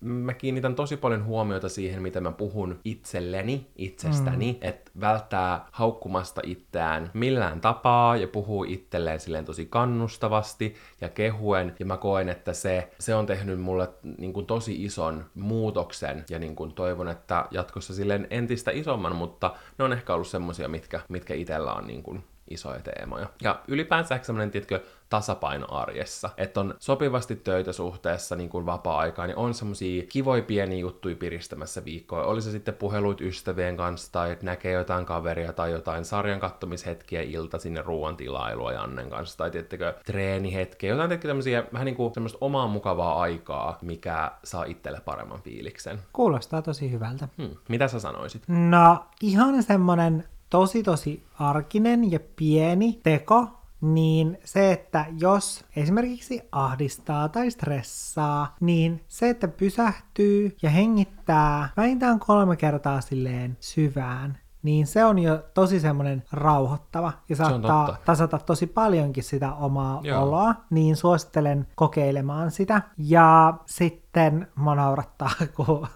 [0.00, 4.68] mä kiinnitän tosi paljon huomiota siihen, mitä mä puhun itselleni, itsestäni, mm.
[4.68, 11.74] että välttää haukkumasta itseään millään tapaa ja puhuu itselleen silleen tosi kannustavasti ja kehuen.
[11.78, 13.88] Ja mä koen, että se, se on tehnyt mulle
[14.18, 19.54] niin kuin tosi ison muutoksen ja niin kuin toivon, että jatkossa silleen entistä isomman, mutta
[19.78, 23.26] ne on ehkä ollut semmosia, mitkä, mitkä itsellä on niin kuin isoja teemoja.
[23.42, 26.30] Ja ylipäänsä semmoinen, tiedätkö, tasapaino arjessa.
[26.36, 31.84] Että on sopivasti töitä suhteessa niin kuin vapaa-aikaan, niin on semmosia kivoja pieniä juttuja piristämässä
[31.84, 32.24] viikkoa.
[32.24, 37.22] Oli se sitten puheluit ystävien kanssa, tai että näkee jotain kaveria, tai jotain sarjan kattomishetkiä
[37.22, 42.14] ilta sinne ruoan tilailua Jannen kanssa, tai tiettekö treenihetkiä, jotain tietkö tämmöisiä vähän niin kuin
[42.14, 45.98] semmoista omaa mukavaa aikaa, mikä saa itselle paremman fiiliksen.
[46.12, 47.28] Kuulostaa tosi hyvältä.
[47.38, 47.56] Hmm.
[47.68, 48.42] Mitä sä sanoisit?
[48.48, 53.46] No, ihan semmonen tosi tosi arkinen ja pieni teko,
[53.80, 62.18] niin se, että jos esimerkiksi ahdistaa tai stressaa, niin se, että pysähtyy ja hengittää vähintään
[62.18, 68.66] kolme kertaa silleen syvään, niin se on jo tosi semmoinen rauhoittava ja saattaa tasata tosi
[68.66, 70.22] paljonkin sitä omaa Joo.
[70.22, 72.82] oloa, niin suosittelen kokeilemaan sitä.
[72.98, 75.86] Ja sitten mä naurattaa, kun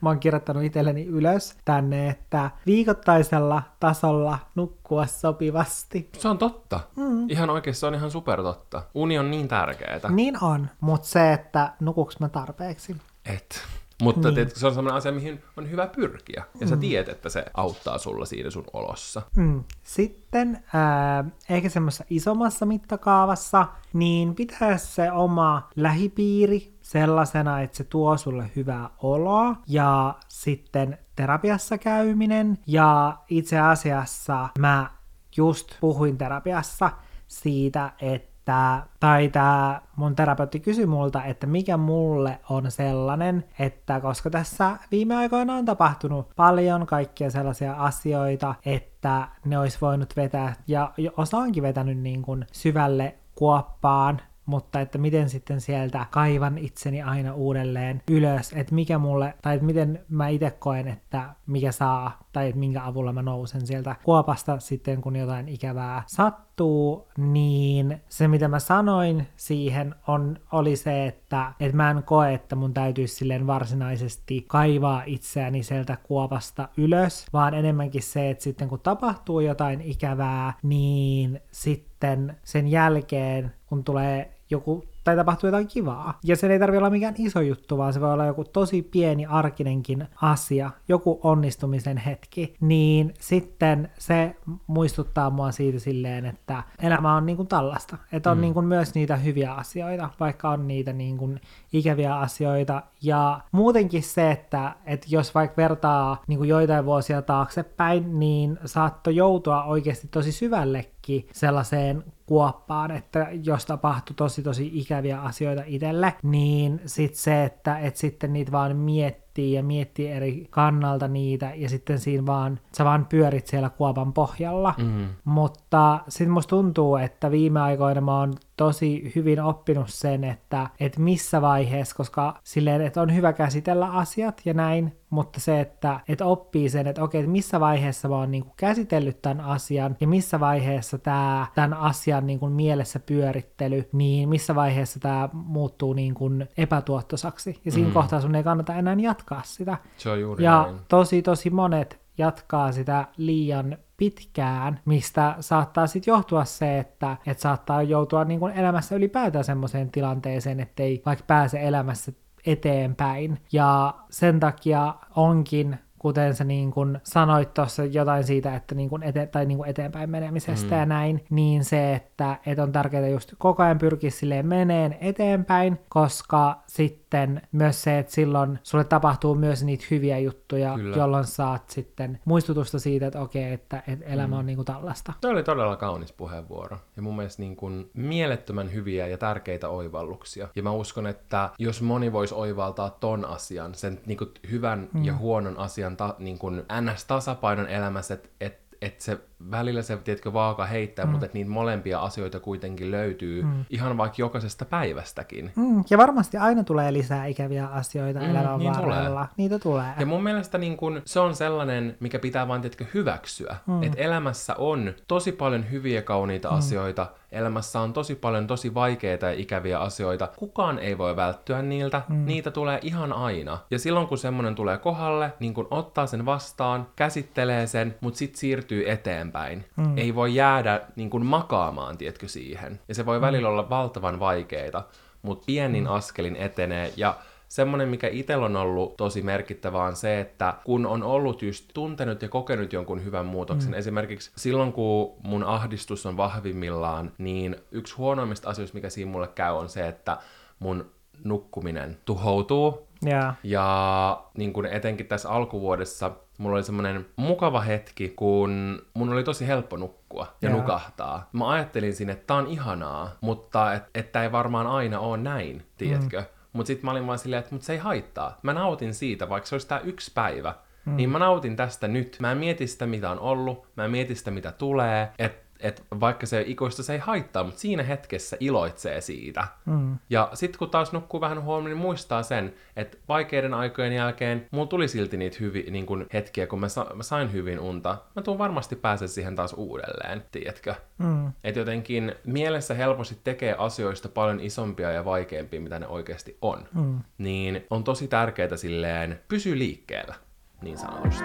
[0.00, 6.10] mä oon kirjoittanut itselleni ylös tänne, että viikoittaisella tasolla nukkua sopivasti.
[6.18, 6.80] Se on totta.
[6.96, 7.30] Mm.
[7.30, 8.82] Ihan oikeasti se on ihan super totta.
[8.94, 10.00] Uni on niin tärkeää.
[10.08, 12.96] Niin on, mutta se, että nukuks mä tarpeeksi.
[13.26, 13.62] Et.
[14.02, 14.34] Mutta niin.
[14.34, 16.44] tietysti se on sellainen asia, mihin on hyvä pyrkiä.
[16.60, 16.70] Ja mm.
[16.70, 19.22] sä tiedät, että se auttaa sulla siinä sun olossa.
[19.36, 19.64] Mm.
[19.82, 28.16] Sitten äh, ehkä semmoisessa isommassa mittakaavassa, niin pitää se oma lähipiiri sellaisena, että se tuo
[28.16, 29.56] sulle hyvää oloa.
[29.66, 32.58] Ja sitten terapiassa käyminen.
[32.66, 34.90] Ja itse asiassa mä
[35.36, 36.90] just puhuin terapiassa
[37.26, 44.00] siitä, että että, tai tämä mun terapeutti kysyi multa, että mikä mulle on sellainen, että
[44.00, 50.54] koska tässä viime aikoina on tapahtunut paljon kaikkia sellaisia asioita, että ne olisi voinut vetää,
[50.66, 57.02] ja osa onkin vetänyt niin kuin syvälle kuoppaan, mutta että miten sitten sieltä kaivan itseni
[57.02, 62.18] aina uudelleen ylös, että mikä mulle, tai että miten mä itse koen, että mikä saa,
[62.34, 68.28] tai että minkä avulla mä nousen sieltä kuopasta sitten, kun jotain ikävää sattuu, niin se
[68.28, 73.14] mitä mä sanoin siihen on, oli se, että, että mä en koe, että mun täytyisi
[73.14, 79.80] silleen varsinaisesti kaivaa itseäni sieltä kuopasta ylös, vaan enemmänkin se, että sitten kun tapahtuu jotain
[79.80, 86.18] ikävää, niin sitten sen jälkeen, kun tulee joku tai tapahtuu jotain kivaa.
[86.24, 89.26] Ja se ei tarvitse olla mikään iso juttu, vaan se voi olla joku tosi pieni
[89.26, 94.36] arkinenkin asia, joku onnistumisen hetki, niin sitten se
[94.66, 97.98] muistuttaa mua siitä silleen, että elämä on niin kuin tällaista.
[98.12, 98.40] Että on mm.
[98.40, 101.40] niin kuin myös niitä hyviä asioita, vaikka on niitä niin kuin
[101.72, 102.82] ikäviä asioita.
[103.02, 109.16] Ja muutenkin se, että, että jos vaikka vertaa niin kuin joitain vuosia taaksepäin, niin saattoi
[109.16, 116.80] joutua oikeasti tosi syvällekin sellaiseen kuoppaan, että jos tapahtui tosi tosi ikäviä asioita itselle, niin
[116.86, 121.98] sitten se, että et sitten niitä vaan miettii ja miettii eri kannalta niitä ja sitten
[121.98, 124.74] siinä vaan, sä vaan pyörit siellä kuopan pohjalla.
[124.78, 125.06] Mm.
[125.24, 131.00] Mutta sitten musta tuntuu, että viime aikoina mä oon tosi hyvin oppinut sen, että, että
[131.00, 136.26] missä vaiheessa, koska silleen, että on hyvä käsitellä asiat ja näin, mutta se, että, että
[136.26, 140.08] oppii sen, että okei, että missä vaiheessa mä oon niin kuin käsitellyt tämän asian ja
[140.08, 146.14] missä vaiheessa tämä, tämän asian niin kuin mielessä pyörittely, niin missä vaiheessa tämä muuttuu niin
[146.14, 147.60] kuin epätuottosaksi.
[147.64, 147.94] Ja siinä mm.
[147.94, 149.76] kohtaa sun ei kannata enää jatkaa sitä.
[149.96, 150.80] Se on juuri ja näin.
[150.88, 157.82] tosi tosi monet jatkaa sitä liian pitkään, mistä saattaa sitten johtua se, että et saattaa
[157.82, 162.12] joutua niin kuin elämässä ylipäätään semmoiseen tilanteeseen, ettei vaikka pääse elämässä
[162.46, 163.40] eteenpäin.
[163.52, 169.02] Ja sen takia onkin kuten sä niin kuin sanoit tuossa jotain siitä, että niin kuin
[169.02, 170.78] ete- tai niin kuin eteenpäin menemisestä mm.
[170.78, 175.78] ja näin, niin se, että, että on tärkeää just koko ajan pyrkiä silleen meneen eteenpäin,
[175.88, 180.96] koska sitten myös se, että silloin sulle tapahtuu myös niitä hyviä juttuja, Kyllä.
[180.96, 184.38] jolloin saat sitten muistutusta siitä, että okei, että, että elämä mm.
[184.38, 185.12] on niin kuin tällaista.
[185.20, 190.48] Tuo oli todella kaunis puheenvuoro ja mun mielestä niin kuin mielettömän hyviä ja tärkeitä oivalluksia.
[190.56, 195.04] Ja mä uskon, että jos moni voisi oivaltaa ton asian, sen niin kuin hyvän mm.
[195.04, 199.18] ja huonon asian ta, niin kuin NS-tasapainon elämässä, että et että se
[199.50, 201.10] välillä se, tiedätkö, vaaka heittää, mm.
[201.10, 203.64] mutta että niitä molempia asioita kuitenkin löytyy mm.
[203.70, 205.52] ihan vaikka jokaisesta päivästäkin.
[205.56, 205.84] Mm.
[205.90, 209.08] Ja varmasti aina tulee lisää ikäviä asioita mm, elämän niin varrella.
[209.08, 209.34] Tulee.
[209.36, 209.92] Niitä tulee.
[209.98, 213.56] Ja mun mielestä niin kun, se on sellainen, mikä pitää vaan, tiedätkö, hyväksyä.
[213.66, 213.82] Mm.
[213.82, 216.56] Että elämässä on tosi paljon hyviä kauniita mm.
[216.58, 220.28] asioita, elämässä on tosi paljon tosi vaikeita ja ikäviä asioita.
[220.36, 222.24] Kukaan ei voi välttyä niiltä, mm.
[222.26, 223.58] niitä tulee ihan aina.
[223.70, 228.38] Ja silloin kun semmonen tulee kohalle, niin kun ottaa sen vastaan, käsittelee sen, mutta sitten
[228.38, 229.33] siirtyy eteenpäin.
[229.76, 229.98] Mm.
[229.98, 232.80] Ei voi jäädä niin kun makaamaan, tietkö siihen.
[232.88, 233.22] Ja se voi mm.
[233.22, 234.82] välillä olla valtavan vaikeita,
[235.22, 235.90] mutta pienin mm.
[235.90, 237.16] askelin etenee ja
[237.48, 242.22] semmoinen, mikä itsellä on ollut tosi merkittävä on se, että kun on ollut just tuntenut
[242.22, 243.78] ja kokenut jonkun hyvän muutoksen, mm.
[243.78, 249.52] esimerkiksi silloin kun mun ahdistus on vahvimmillaan, niin yksi huonoimmista asioista, mikä siinä mulle käy,
[249.52, 250.16] on se, että
[250.58, 250.90] mun
[251.24, 252.88] nukkuminen tuhoutuu.
[253.06, 253.34] Yeah.
[253.42, 259.46] Ja niin kun etenkin tässä alkuvuodessa mulla oli semmoinen mukava hetki, kun mun oli tosi
[259.46, 260.60] helppo nukkua ja yeah.
[260.60, 261.28] nukahtaa.
[261.32, 265.66] Mä ajattelin sinne, että tää on ihanaa, mutta että et ei varmaan aina ole näin,
[265.78, 266.20] tiedätkö?
[266.20, 266.26] Mm.
[266.52, 268.38] Mutta sitten mä olin vaan silleen, että mut se ei haittaa.
[268.42, 270.54] Mä nautin siitä, vaikka se olisi tää yksi päivä.
[270.84, 270.96] Mm.
[270.96, 272.16] Niin mä nautin tästä nyt.
[272.20, 273.66] Mä en mieti sitä, mitä on ollut.
[273.76, 275.08] Mä en mieti sitä, mitä tulee.
[275.18, 279.46] Että että vaikka se ikuista se ei haittaa, mutta siinä hetkessä iloitsee siitä.
[279.66, 279.98] Mm.
[280.10, 284.66] Ja sitten kun taas nukkuu vähän huomioon, niin muistaa sen, että vaikeiden aikojen jälkeen mulla
[284.66, 287.98] tuli silti niitä hyvi, niin kun hetkiä, kun mä, sa- mä sain hyvin unta.
[288.16, 290.74] Mä tuun varmasti pääse siihen taas uudelleen, tiedätkö?
[290.98, 291.32] Mm.
[291.44, 296.68] Että jotenkin mielessä helposti tekee asioista paljon isompia ja vaikeampia, mitä ne oikeasti on.
[296.74, 296.98] Mm.
[297.18, 300.14] Niin on tosi tärkeää silleen pysy liikkeellä,
[300.62, 301.24] niin sanotusti.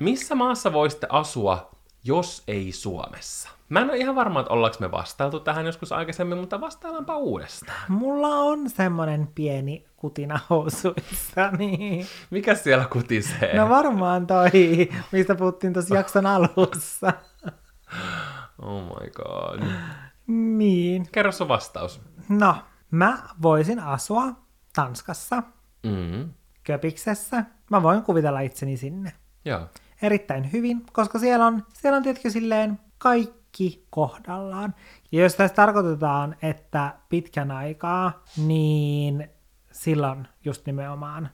[0.00, 1.70] Missä maassa voisitte asua,
[2.04, 3.48] jos ei Suomessa?
[3.68, 7.82] Mä en ole ihan varma, että ollaanko me vastailtu tähän joskus aikaisemmin, mutta vastaillaanpa uudestaan.
[7.88, 12.06] Mulla on semmonen pieni kutina housuissa, niin...
[12.30, 13.56] Mikä siellä kutisee?
[13.56, 14.50] No varmaan toi,
[15.12, 17.12] mistä puhuttiin tuossa jakson alussa.
[18.62, 19.60] Oh my god.
[20.26, 21.08] Niin.
[21.12, 22.00] Kerro sun vastaus.
[22.28, 22.56] No,
[22.90, 24.26] mä voisin asua
[24.74, 25.42] Tanskassa,
[25.82, 26.30] mm.
[26.64, 27.44] Köpiksessä.
[27.70, 29.12] Mä voin kuvitella itseni sinne.
[29.44, 29.60] Joo
[30.02, 34.74] erittäin hyvin, koska siellä on, siellä on tietenkin silleen kaikki kohdallaan.
[35.12, 39.30] Ja jos tässä tarkoitetaan, että pitkän aikaa, niin
[39.72, 41.30] silloin just nimenomaan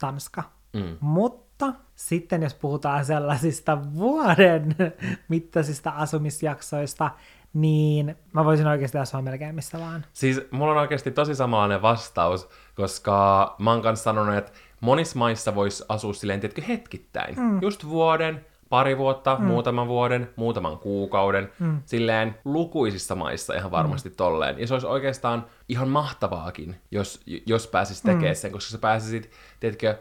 [0.00, 0.42] Tanska.
[0.72, 0.96] Mm.
[1.00, 4.76] Mutta sitten jos puhutaan sellaisista vuoden
[5.28, 7.10] mittaisista asumisjaksoista,
[7.52, 10.04] niin mä voisin oikeasti asua melkein missä vaan.
[10.12, 15.54] Siis mulla on oikeasti tosi samanlainen vastaus, koska mä oon kanssa sanonut, että monissa maissa
[15.54, 17.34] voisi asua silleen, tiedätkö, hetkittäin.
[17.36, 17.62] Mm.
[17.62, 19.44] Just vuoden, pari vuotta, mm.
[19.44, 21.82] muutaman vuoden, muutaman kuukauden, mm.
[21.84, 24.14] silleen lukuisissa maissa ihan varmasti mm.
[24.16, 24.58] tolleen.
[24.58, 28.34] Ja se olisi oikeastaan ihan mahtavaakin, jos, jos pääsisit tekemään mm.
[28.34, 29.98] sen, koska sä pääsisit, tiedätkö,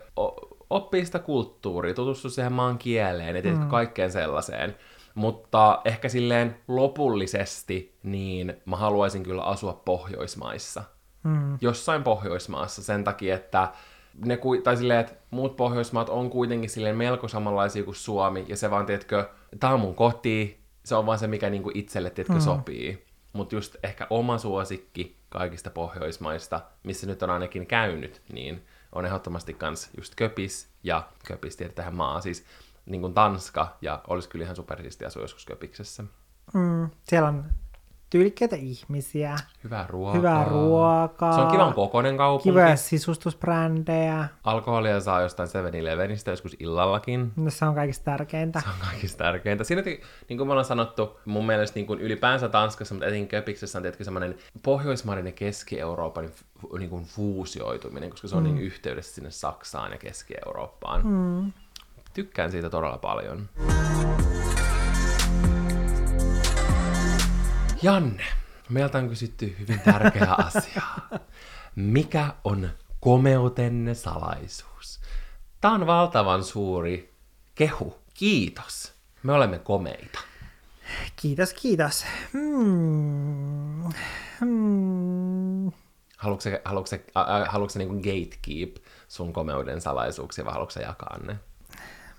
[0.70, 3.72] oppii sitä kulttuuria, tutustu siihen maan kieleen ja tiedätkö, mm.
[3.72, 4.76] kaikkeen sellaiseen.
[5.16, 10.84] Mutta ehkä silleen lopullisesti, niin mä haluaisin kyllä asua Pohjoismaissa.
[11.24, 11.58] Mm.
[11.62, 13.68] Jossain Pohjoismaassa sen takia, että
[14.26, 18.72] ne, tai silleen, että muut Pohjoismaat on kuitenkin silleen melko samanlaisia kuin Suomi, ja se
[18.72, 22.42] vaan, tiedätkö, tää on mun koti, se on vaan se, mikä niinku itselle, tiedätkö, mm.
[22.42, 23.06] sopii.
[23.34, 29.54] Mutta just ehkä oma suosikki kaikista Pohjoismaista, missä nyt on ainakin käynyt, niin on ehdottomasti
[29.54, 32.46] kans just Köpis, ja Köpis tiedetään maa, siis
[32.86, 36.04] niin kuin Tanska, ja olisi kyllä ihan supersiisti asua joskus Köpiksessä.
[36.54, 37.46] Mm, siellä on
[38.12, 39.36] tyylikkäitä ihmisiä.
[39.64, 40.18] Hyvää ruokaa.
[40.18, 41.36] Hyvää ruokaa.
[41.36, 42.44] Se on kivan kokoinen kaupunki.
[42.44, 44.28] Kivoja sisustusbrändejä.
[44.44, 47.32] Alkoholia saa jostain 7-Elevenistä joskus illallakin.
[47.36, 48.60] No se on kaikista tärkeintä.
[48.60, 49.64] Se on kaikista tärkeintä.
[49.64, 49.82] Siinä,
[50.30, 53.82] niin kuin me ollaan sanottu, mun mielestä niin kuin ylipäänsä Tanskassa, mutta etenkin Köpiksessä on
[53.82, 56.30] tietenkin semmoinen Pohjoismaiden ja Keski-Euroopan
[56.78, 58.58] niin kuin fuusioituminen, koska se on niin mm.
[58.58, 61.02] niin yhteydessä sinne Saksaan ja Keski-Eurooppaan.
[61.06, 61.52] Mm.
[62.14, 63.50] Tykkään siitä todella paljon.
[67.84, 68.24] Janne,
[68.70, 70.82] meiltä on kysytty hyvin tärkeä asia.
[71.76, 75.02] Mikä on komeutenne salaisuus?
[75.62, 77.14] Tämä on valtavan suuri
[77.56, 78.00] kehu.
[78.14, 78.94] Kiitos.
[79.24, 80.20] Me olemme komeita.
[81.16, 82.06] Kiitos, kiitos.
[82.34, 83.84] Hmm.
[84.40, 85.72] Hmm.
[86.18, 88.76] Haluatko äh, se niinku gatekeep
[89.08, 91.40] sun komeuden salaisuuksia vai haluatko sä jakaa ne?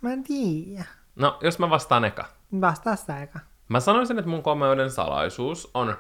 [0.01, 0.85] Mä en tiedä.
[1.17, 2.29] No, jos mä vastaan eka.
[2.61, 3.52] Vastaa sitä eka.
[3.73, 5.97] Mä sanoisin, että mun komeuden salaisuus on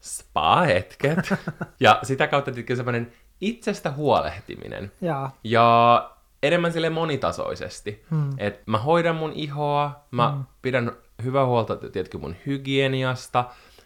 [0.00, 1.18] spa-hetket.
[1.80, 4.92] ja sitä kautta tietenkin semmoinen itsestä huolehtiminen.
[5.00, 5.28] Joo.
[5.44, 6.10] Ja
[6.42, 8.04] enemmän sille monitasoisesti.
[8.10, 8.30] Hmm.
[8.38, 10.44] Et mä hoidan mun ihoa, mä hmm.
[10.62, 10.92] pidän
[11.24, 13.44] hyvää huolta, tiedätkö, mun hygieniasta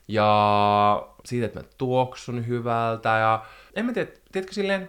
[0.08, 3.08] ja siitä, että mä tuoksun hyvältä.
[3.08, 4.88] Ja en mä tiedä, tiedätkö silleen,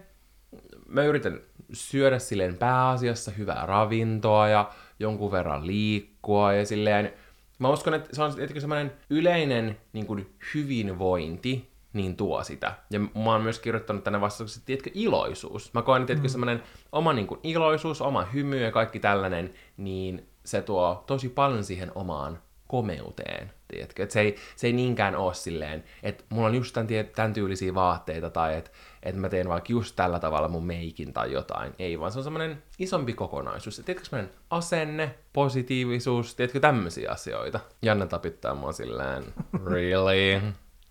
[0.88, 1.40] mä yritän
[1.74, 7.14] syödä silleen pääasiassa hyvää ravintoa ja jonkun verran liikkua ja silleen,
[7.60, 12.74] mä uskon, että se on tietenkin semmoinen yleinen niin kuin hyvinvointi, niin tuo sitä.
[12.92, 15.74] Ja mä oon myös kirjoittanut tänne vastaukset, tiedätkö, iloisuus.
[15.74, 16.28] Mä koen, että mm.
[16.28, 21.64] semmoinen oma niin kuin, iloisuus, oma hymy ja kaikki tällainen, niin se tuo tosi paljon
[21.64, 22.40] siihen omaan
[22.70, 24.04] komeuteen, tiedätkö?
[24.04, 27.74] Et se, ei, se ei niinkään ole silleen, että mulla on just tämän, tämän tyylisiä
[27.74, 28.72] vaatteita tai että
[29.04, 31.74] et mä teen vaikka just tällä tavalla mun meikin tai jotain.
[31.80, 33.80] Ei, vaan se on semmoinen isompi kokonaisuus.
[33.80, 37.60] Et tiedätkö semmoinen asenne, positiivisuus, tiedätkö tämmöisiä asioita.
[37.82, 39.24] Janne tapittaa mua silleen,
[39.66, 40.42] really?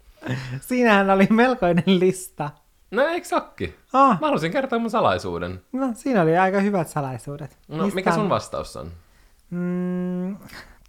[0.68, 2.50] Siinähän oli melkoinen lista.
[2.90, 3.74] No eikö sakki?
[3.92, 4.20] Oh.
[4.20, 5.62] Mä halusin kertoa mun salaisuuden.
[5.72, 7.58] No, siinä oli aika hyvät salaisuudet.
[7.68, 8.92] No, Mistä mikä sun vastaus on?
[9.50, 10.36] Mm,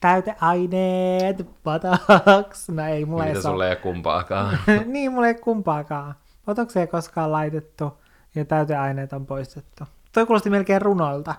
[0.01, 2.69] täyteaineet, botox.
[2.69, 4.59] No ei, mulla Mitä ei sulle ei kumpaakaan?
[4.85, 6.15] niin, mulla ei kumpaakaan.
[6.45, 7.97] Botox ei koskaan laitettu
[8.35, 9.83] ja täyteaineet on poistettu.
[10.13, 11.35] Toi kuulosti melkein runolta.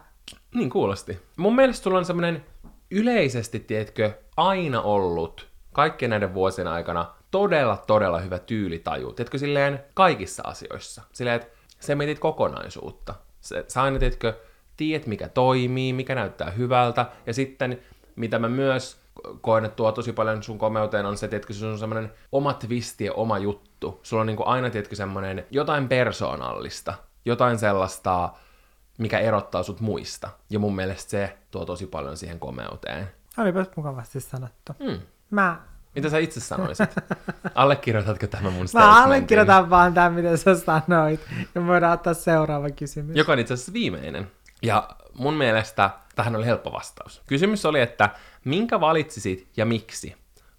[0.54, 1.20] Niin kuulosti.
[1.36, 2.44] Mun mielestä sulla on semmoinen
[2.90, 9.12] yleisesti, tiedätkö, aina ollut kaikkien näiden vuosien aikana todella, todella hyvä tyylitaju.
[9.12, 11.02] Tiedätkö, silleen kaikissa asioissa.
[11.12, 11.48] Silleen, että
[11.80, 13.14] sä mietit kokonaisuutta.
[13.40, 14.40] Sä, sä aina, tiedätkö,
[14.76, 17.80] tiedät, mikä toimii, mikä näyttää hyvältä, ja sitten
[18.20, 19.00] mitä mä myös
[19.40, 23.04] koen, että tuo tosi paljon sun komeuteen on se, että se on semmoinen oma twisti
[23.04, 24.00] ja oma juttu.
[24.02, 28.30] Sulla on niin kuin aina, tiedätkö, semmoinen jotain persoonallista, jotain sellaista,
[28.98, 30.28] mikä erottaa sut muista.
[30.50, 33.10] Ja mun mielestä se tuo tosi paljon siihen komeuteen.
[33.38, 34.72] Olipas mukavasti sanottu.
[34.84, 34.98] Hmm.
[35.30, 35.60] Mä
[35.94, 36.90] mitä sä itse sanoisit?
[37.54, 41.20] Allekirjoitatko tämän mun Mä allekirjoitan vaan tämän, mitä sä sanoit.
[41.54, 43.16] Ja voidaan ottaa seuraava kysymys.
[43.16, 44.30] Joka on itse asiassa viimeinen.
[44.62, 47.22] Ja mun mielestä tähän oli helppo vastaus.
[47.26, 48.10] Kysymys oli, että
[48.44, 50.16] minkä valitsisit ja miksi?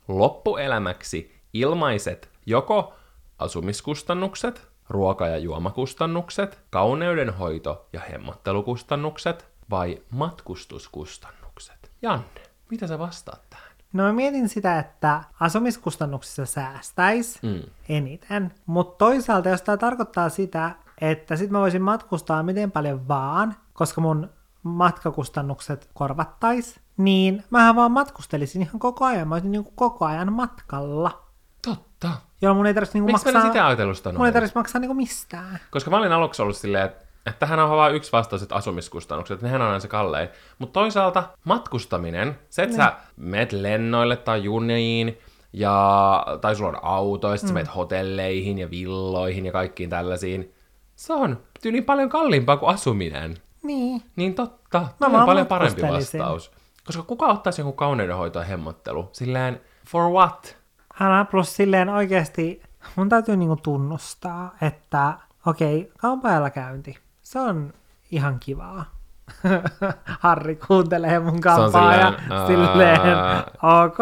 [0.07, 2.93] Loppuelämäksi ilmaiset joko
[3.39, 11.91] asumiskustannukset, ruoka- ja juomakustannukset, kauneudenhoito- ja hemmottelukustannukset vai matkustuskustannukset?
[12.01, 13.71] Janne, mitä sä vastaat tähän?
[13.93, 17.61] No mä mietin sitä, että asumiskustannuksissa säästäisi mm.
[17.89, 20.71] eniten, mutta toisaalta jos tämä tarkoittaa sitä,
[21.01, 24.29] että sit mä voisin matkustaa miten paljon vaan, koska mun
[24.63, 29.27] matkakustannukset korvattais, niin mähän vaan matkustelisin ihan koko ajan.
[29.27, 31.23] Mä olisin niin koko ajan matkalla.
[31.67, 32.11] Totta.
[32.41, 33.51] Jolloin mun ei tarvitsisi niinku Miksi maksaa...
[33.51, 35.59] sitä ajatelusta Mun ei tarvitsisi maksaa niinku mistään.
[35.71, 39.41] Koska mä olin aluksi ollut silleen, että että tähän on vain yksi vastaus, että asumiskustannukset,
[39.41, 40.29] nehän on aina se kallein.
[40.59, 42.83] Mutta toisaalta matkustaminen, se, että mm.
[42.83, 45.17] sä meet lennoille tai juniin,
[45.53, 47.47] ja, tai sulla on auto, ja mm.
[47.47, 50.53] sä meet hotelleihin ja villoihin ja kaikkiin tällaisiin,
[50.95, 53.37] se on tyyli paljon kalliimpaa kuin asuminen.
[53.63, 54.01] Niin.
[54.15, 56.51] Niin totta, Mä on paljon parempi vastaus.
[56.85, 59.09] Koska kuka ottaisi jonkun kauneudenhoito ja hemmottelu?
[59.11, 60.57] Silleen, for what?
[60.99, 62.61] Älä plus silleen oikeasti,
[62.95, 65.13] mun täytyy niinku tunnustaa, että
[65.45, 66.97] okei, okay, kampaajalla käynti
[67.31, 67.73] se on
[68.11, 68.85] ihan kivaa.
[70.19, 72.13] Harri kuuntelee mun kampaa ja
[72.47, 73.01] silleen,
[73.85, 73.97] ok,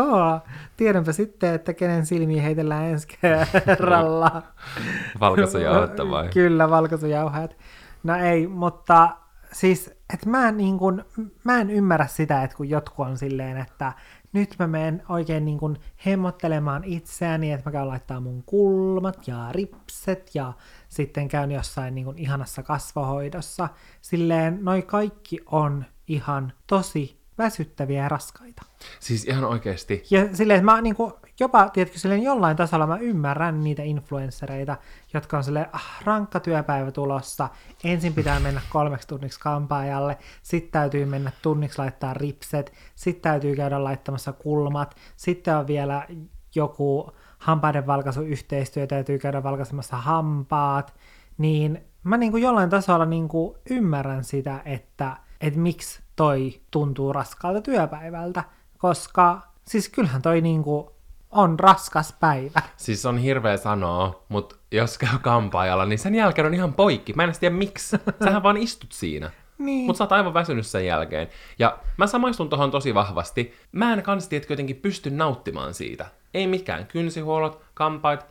[0.78, 4.42] tiedänpä sitten, että kenen silmiin heitellään ensi kerralla.
[5.20, 6.30] valkaisujauhat vai?
[6.34, 7.58] Kyllä, valkaisujauhat.
[8.04, 9.10] No ei, mutta
[9.52, 11.06] siis, että mä, niin kun,
[11.44, 13.94] mä en ymmärrä sitä, että kun jotkut on silleen, että
[14.34, 19.52] nyt mä menen oikein niin kuin hemmottelemaan itseäni, että mä käyn laittaa mun kulmat ja
[19.52, 20.54] ripset ja
[20.90, 23.70] sitten käyn jossain niin kuin ihanassa kasvohoidossa.
[24.02, 28.64] Silleen noi kaikki on ihan tosi väsyttäviä ja raskaita.
[29.00, 30.04] Siis ihan oikeasti.
[30.10, 34.78] Ja silleen, että mä niin kuin, jopa, tiedätkö, silleen jollain tasolla mä ymmärrän niitä influenssereita,
[35.14, 37.50] jotka on silleen, ah, rankka työpäivä tulossa,
[37.84, 43.84] ensin pitää mennä kolmeksi tunniksi kampaajalle, sitten täytyy mennä tunniksi laittaa ripset, sitten täytyy käydä
[43.84, 46.08] laittamassa kulmat, sitten on vielä
[46.56, 50.94] joku hampaiden valkaisuyhteistyö, täytyy käydä valkaisemassa hampaat,
[51.38, 57.14] niin mä niin kuin jollain tasolla niin kuin ymmärrän sitä, että, että miksi toi tuntuu
[57.14, 58.44] raskaalta työpäivältä,
[58.78, 60.88] koska siis kyllähän toi niin kuin
[61.32, 62.62] on raskas päivä.
[62.78, 67.14] Siis on hirveä sanoa, mutta jos käy kampaajalla, niin sen jälkeen on ihan poikki.
[67.14, 67.98] Mä en tiedä miksi.
[68.24, 69.32] Sähän vaan istut siinä.
[69.58, 69.86] Niin.
[69.86, 71.28] Mutta sä oot aivan väsynyt sen jälkeen.
[71.60, 73.54] Ja mä samaistun tohon tosi vahvasti.
[73.72, 76.06] Mä en kans tiedätkö jotenkin pysty nauttimaan siitä.
[76.34, 76.86] Ei mikään.
[76.86, 78.26] Kynsihuollot, kampait,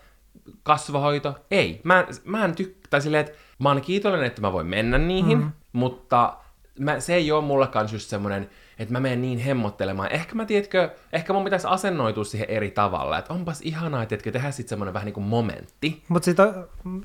[0.62, 1.80] kasvohoito, ei.
[1.84, 5.52] Mä, mä en tykkää, silleen, että mä oon kiitollinen, että mä voin mennä niihin, mm.
[5.72, 6.36] mutta
[6.78, 10.12] mä, se ei ole mullekaan just semmoinen, että mä menen niin hemmottelemaan.
[10.12, 14.50] Ehkä mä, tiedätkö, ehkä mun pitäisi asennoitua siihen eri tavalla, että onpas ihanaa, että tehdä
[14.50, 16.04] sitten semmoinen vähän niin kuin momentti.
[16.08, 16.36] Mutta sit,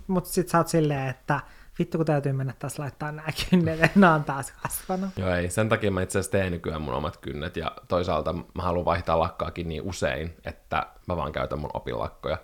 [0.08, 1.40] mut sit sä oot silleen, että
[1.80, 5.10] vittu kun täytyy mennä taas laittaa nämä kynnet, nämä on taas kasvanut.
[5.18, 8.62] Joo ei, sen takia mä itse asiassa teen nykyään mun omat kynnet ja toisaalta mä
[8.62, 12.38] haluan vaihtaa lakkaakin niin usein, että mä vaan käytän mun opilakkoja.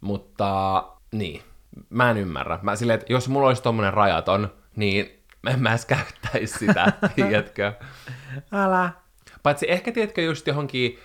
[0.00, 1.42] Mutta niin,
[1.90, 2.58] mä en ymmärrä.
[2.62, 7.72] Mä silleen, että jos mulla olisi tommonen rajaton, niin en mä edes käyttäisi sitä, tiedätkö?
[8.52, 8.90] Älä.
[9.42, 10.98] Paitsi ehkä, tiedätkö, just johonkin,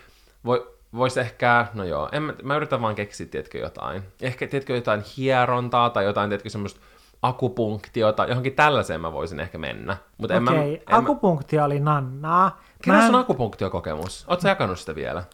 [0.44, 4.02] voi, voisi ehkä, no joo, en, mä, mä yritän vaan keksiä, tiedätkö, jotain.
[4.20, 6.80] Ehkä, tiedätkö, jotain hierontaa tai jotain, tiedätkö, semmoista
[7.22, 9.96] akupunktiota, johonkin tällaiseen mä voisin ehkä mennä.
[10.18, 11.66] Mut Okei, okay, en mä, akupunktio mä...
[11.66, 12.60] oli nannaa.
[12.82, 13.06] Kerro mä...
[13.06, 14.24] sun akupunktiokokemus.
[14.28, 15.24] Oot sä jakanut sitä vielä?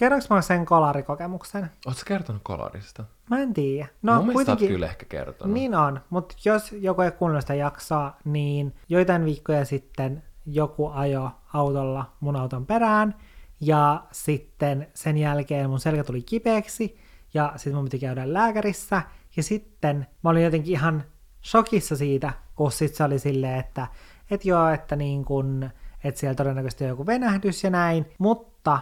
[0.00, 1.70] Kerroks mä sen kolarikokemuksen?
[1.86, 3.04] Oletko kertonut kolarista?
[3.30, 3.88] Mä en tiedä.
[4.02, 4.68] No, Mun kuitenkin...
[4.68, 5.54] kyllä ehkä kertonut.
[5.54, 11.30] Niin on, mutta jos joku ei kuunnella sitä jaksoa, niin joitain viikkoja sitten joku ajo
[11.54, 13.14] autolla mun auton perään,
[13.60, 16.98] ja sitten sen jälkeen mun selkä tuli kipeäksi,
[17.34, 19.02] ja sitten mun piti käydä lääkärissä,
[19.36, 21.04] ja sitten mä olin jotenkin ihan
[21.44, 23.86] shokissa siitä, kun sit se oli silleen, että
[24.30, 25.70] et joo, että niin kun,
[26.04, 28.78] että siellä todennäköisesti on joku venähdys ja näin, mutta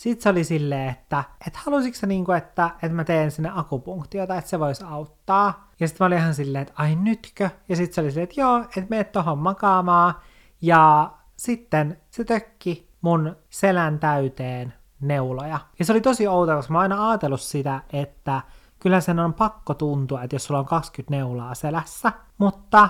[0.00, 4.34] sitten se oli silleen, että et halusitko sä niinku, että, että mä teen sinne akupunktiota,
[4.34, 5.68] että se voisi auttaa.
[5.80, 7.50] Ja sitten mä olin ihan silleen, että ai nytkö?
[7.68, 10.14] Ja sitten se oli silleen, että joo, että meet tohon makaamaan.
[10.62, 15.60] Ja sitten se tökki mun selän täyteen neuloja.
[15.78, 18.40] Ja se oli tosi outoa, koska mä oon aina ajatellut sitä, että
[18.78, 22.88] kyllä sen on pakko tuntua, että jos sulla on 20 neulaa selässä, mutta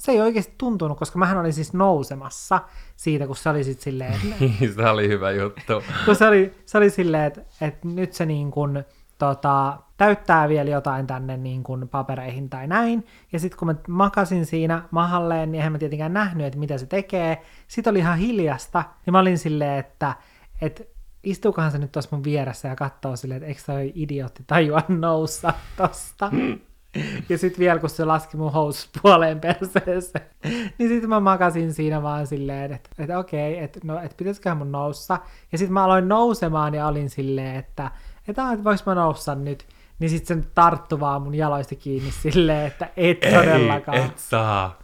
[0.00, 2.60] se ei oikeasti tuntunut, koska mähän olin siis nousemassa
[2.96, 4.14] siitä, kun se oli sitten silleen...
[4.40, 5.82] Niin, se oli hyvä juttu.
[6.04, 8.84] kun se oli, se oli silleen, että, että nyt se niin kuin,
[9.18, 13.06] tota, täyttää vielä jotain tänne niin kuin papereihin tai näin.
[13.32, 16.86] Ja sitten kun mä makasin siinä mahalleen, niin eihän mä tietenkään nähnyt, että mitä se
[16.86, 17.42] tekee.
[17.68, 20.14] Sitten oli ihan hiljasta, ja mä olin silleen, että,
[20.60, 20.84] että
[21.24, 25.52] istuukohan se nyt tuossa mun vieressä ja katsoo silleen, että eikö toi idiootti tajua noussa
[25.76, 26.30] tosta.
[27.28, 30.26] Ja sitten vielä, kun se laski mun housut puoleen perseeseen,
[30.78, 34.72] niin sitten mä makasin siinä vaan silleen, että, että okei, että, no, että pitäisiköhän mun
[34.72, 35.18] noussa.
[35.52, 37.90] Ja sitten mä aloin nousemaan ja olin silleen, että,
[38.28, 39.66] että, että voiko mä noussa nyt.
[39.98, 43.98] Niin sitten se tarttu vaan mun jaloista kiinni silleen, että et Ei, todellakaan.
[43.98, 44.78] et saa.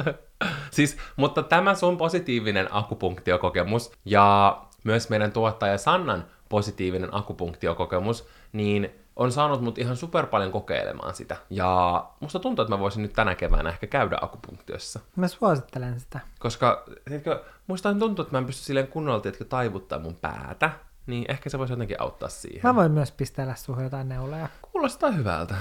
[0.70, 9.32] siis, mutta tämä sun positiivinen akupunktiokokemus ja myös meidän tuottaja Sannan positiivinen akupunktiokokemus, niin on
[9.32, 11.36] saanut mut ihan super paljon kokeilemaan sitä.
[11.50, 15.00] Ja musta tuntuu, että mä voisin nyt tänä keväänä ehkä käydä akupunktiossa.
[15.16, 16.20] Mä suosittelen sitä.
[16.38, 20.70] Koska, tiedätkö, musta tuntuu, että mä en pysty silleen kunnolla, tiedätkö, taivuttaa mun päätä.
[21.06, 22.60] Niin ehkä se voisi jotenkin auttaa siihen.
[22.62, 24.48] Mä voin myös pistellä suhun jotain neuleja.
[24.72, 25.54] Kuulostaa hyvältä.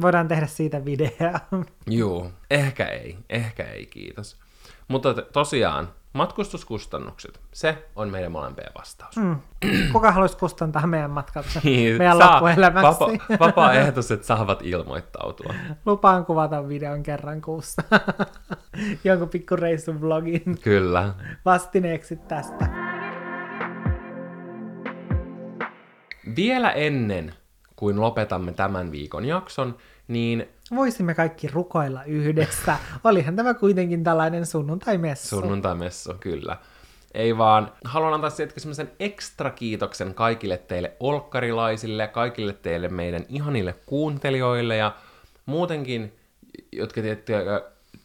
[0.00, 1.10] Voidaan tehdä siitä video.
[1.86, 3.18] Juu, ehkä ei.
[3.30, 4.36] Ehkä ei, kiitos.
[4.88, 9.16] Mutta tosiaan, Matkustuskustannukset, se on meidän molempien vastaus.
[9.16, 9.36] Mm.
[9.92, 13.00] Kuka haluaisi kustantaa meidän matkat niin, meidän saa, loppuelämäksi?
[13.00, 13.06] Vapa,
[13.40, 15.54] vapaaehtoiset saavat ilmoittautua.
[15.86, 17.82] Lupaan kuvata videon kerran kuussa.
[19.04, 20.58] Jonkun pikku reissun vlogin.
[20.62, 21.14] Kyllä.
[21.44, 22.68] Vastineeksi tästä.
[26.36, 27.34] Vielä ennen
[27.76, 29.76] kuin lopetamme tämän viikon jakson,
[30.12, 32.76] niin voisimme kaikki rukoilla yhdessä.
[33.04, 35.28] Olihan tämä kuitenkin tällainen sunnuntaimessu.
[35.40, 36.56] Sunnuntaimessu, kyllä.
[37.14, 43.74] Ei vaan, haluan antaa sieltä semmoisen ekstra kiitoksen kaikille teille olkkarilaisille, kaikille teille meidän ihanille
[43.86, 44.94] kuuntelijoille ja
[45.46, 46.16] muutenkin,
[46.72, 47.00] jotka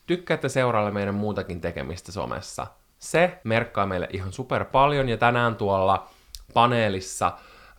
[0.08, 2.68] tykkäätte seurailla meidän muutakin tekemistä somessa.
[2.99, 6.10] Se merkkaa meille ihan super paljon ja tänään tuolla
[6.53, 7.32] paneelissa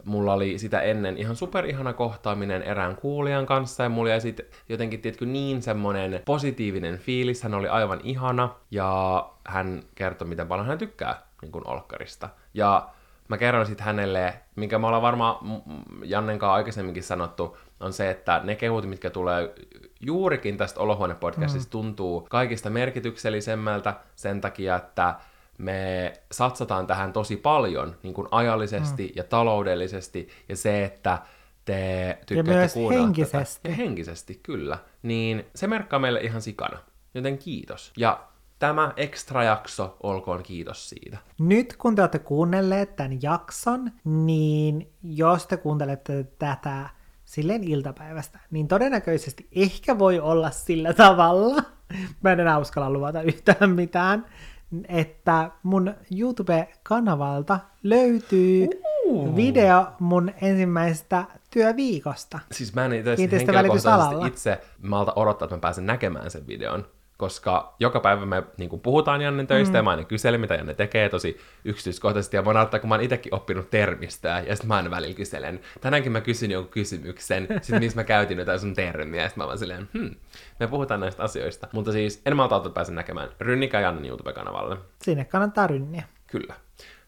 [0.04, 5.00] mulla oli sitä ennen ihan superihana kohtaaminen erään kuulijan kanssa, ja mulla jäi sitten jotenkin,
[5.00, 10.78] tiedätkö, niin semmonen positiivinen fiilis, hän oli aivan ihana, ja hän kertoi, miten paljon hän
[10.78, 12.28] tykkää niin kuin Olkkarista.
[12.54, 12.88] Ja
[13.28, 15.62] mä kerron sitten hänelle, minkä me ollaan varmaan
[16.04, 19.54] Jannen kanssa aikaisemminkin sanottu, on se, että ne kehut, mitkä tulee
[20.00, 21.70] juurikin tästä Olohuone-podcastista, mm.
[21.70, 25.14] tuntuu kaikista merkityksellisemmältä sen takia, että
[25.58, 29.12] me satsataan tähän tosi paljon niin kuin ajallisesti mm.
[29.16, 31.18] ja taloudellisesti, ja se, että
[31.64, 33.60] te tykkäätte ja myös henkisesti.
[33.62, 34.78] Tätä, ja henkisesti, kyllä.
[35.02, 36.78] Niin se merkkaa meille ihan sikana.
[37.14, 37.92] Joten kiitos.
[37.96, 38.28] Ja
[38.58, 41.18] tämä ekstra jakso, olkoon kiitos siitä.
[41.38, 46.88] Nyt kun te olette kuunnelleet tämän jakson, niin jos te kuuntelette tätä
[47.24, 51.62] silleen iltapäivästä, niin todennäköisesti ehkä voi olla sillä tavalla,
[52.22, 54.26] mä en enää uskalla luvata yhtään mitään,
[54.88, 58.68] että mun YouTube-kanavalta löytyy
[59.08, 59.36] Uh.
[59.36, 62.38] video mun ensimmäisestä työviikosta.
[62.52, 66.86] Siis mä en itse henkilökohtaisesti itse malta odottaa, että mä pääsen näkemään sen videon.
[67.18, 69.76] Koska joka päivä me niin kuin puhutaan Jannen töistä mm.
[69.76, 72.36] ja mä aina kyselen, mitä Janne tekee tosi yksityiskohtaisesti.
[72.36, 75.60] Ja mä naurattaa, kun mä oon itsekin oppinut termistöä ja sitten mä aina välillä kyselen.
[75.80, 79.22] Tänäänkin mä kysyn jonkun kysymyksen, sitten missä mä käytin jotain sun termiä.
[79.22, 80.10] Ja sitten mä vaan silleen, hmm,
[80.60, 81.68] me puhutaan näistä asioista.
[81.72, 83.28] Mutta siis en malta että pääsen näkemään.
[83.40, 84.76] Rynnikä Jannen YouTube-kanavalle.
[85.02, 86.02] Sinne kannattaa rynniä.
[86.26, 86.54] Kyllä.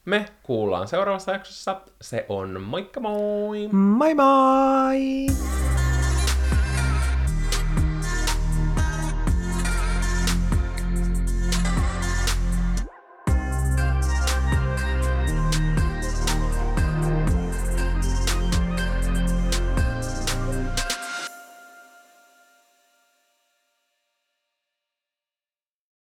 [0.05, 1.81] Me kuullaan seuraavassa jaksossa.
[2.01, 3.69] Se on moikka moi!
[3.73, 5.27] Moi moi!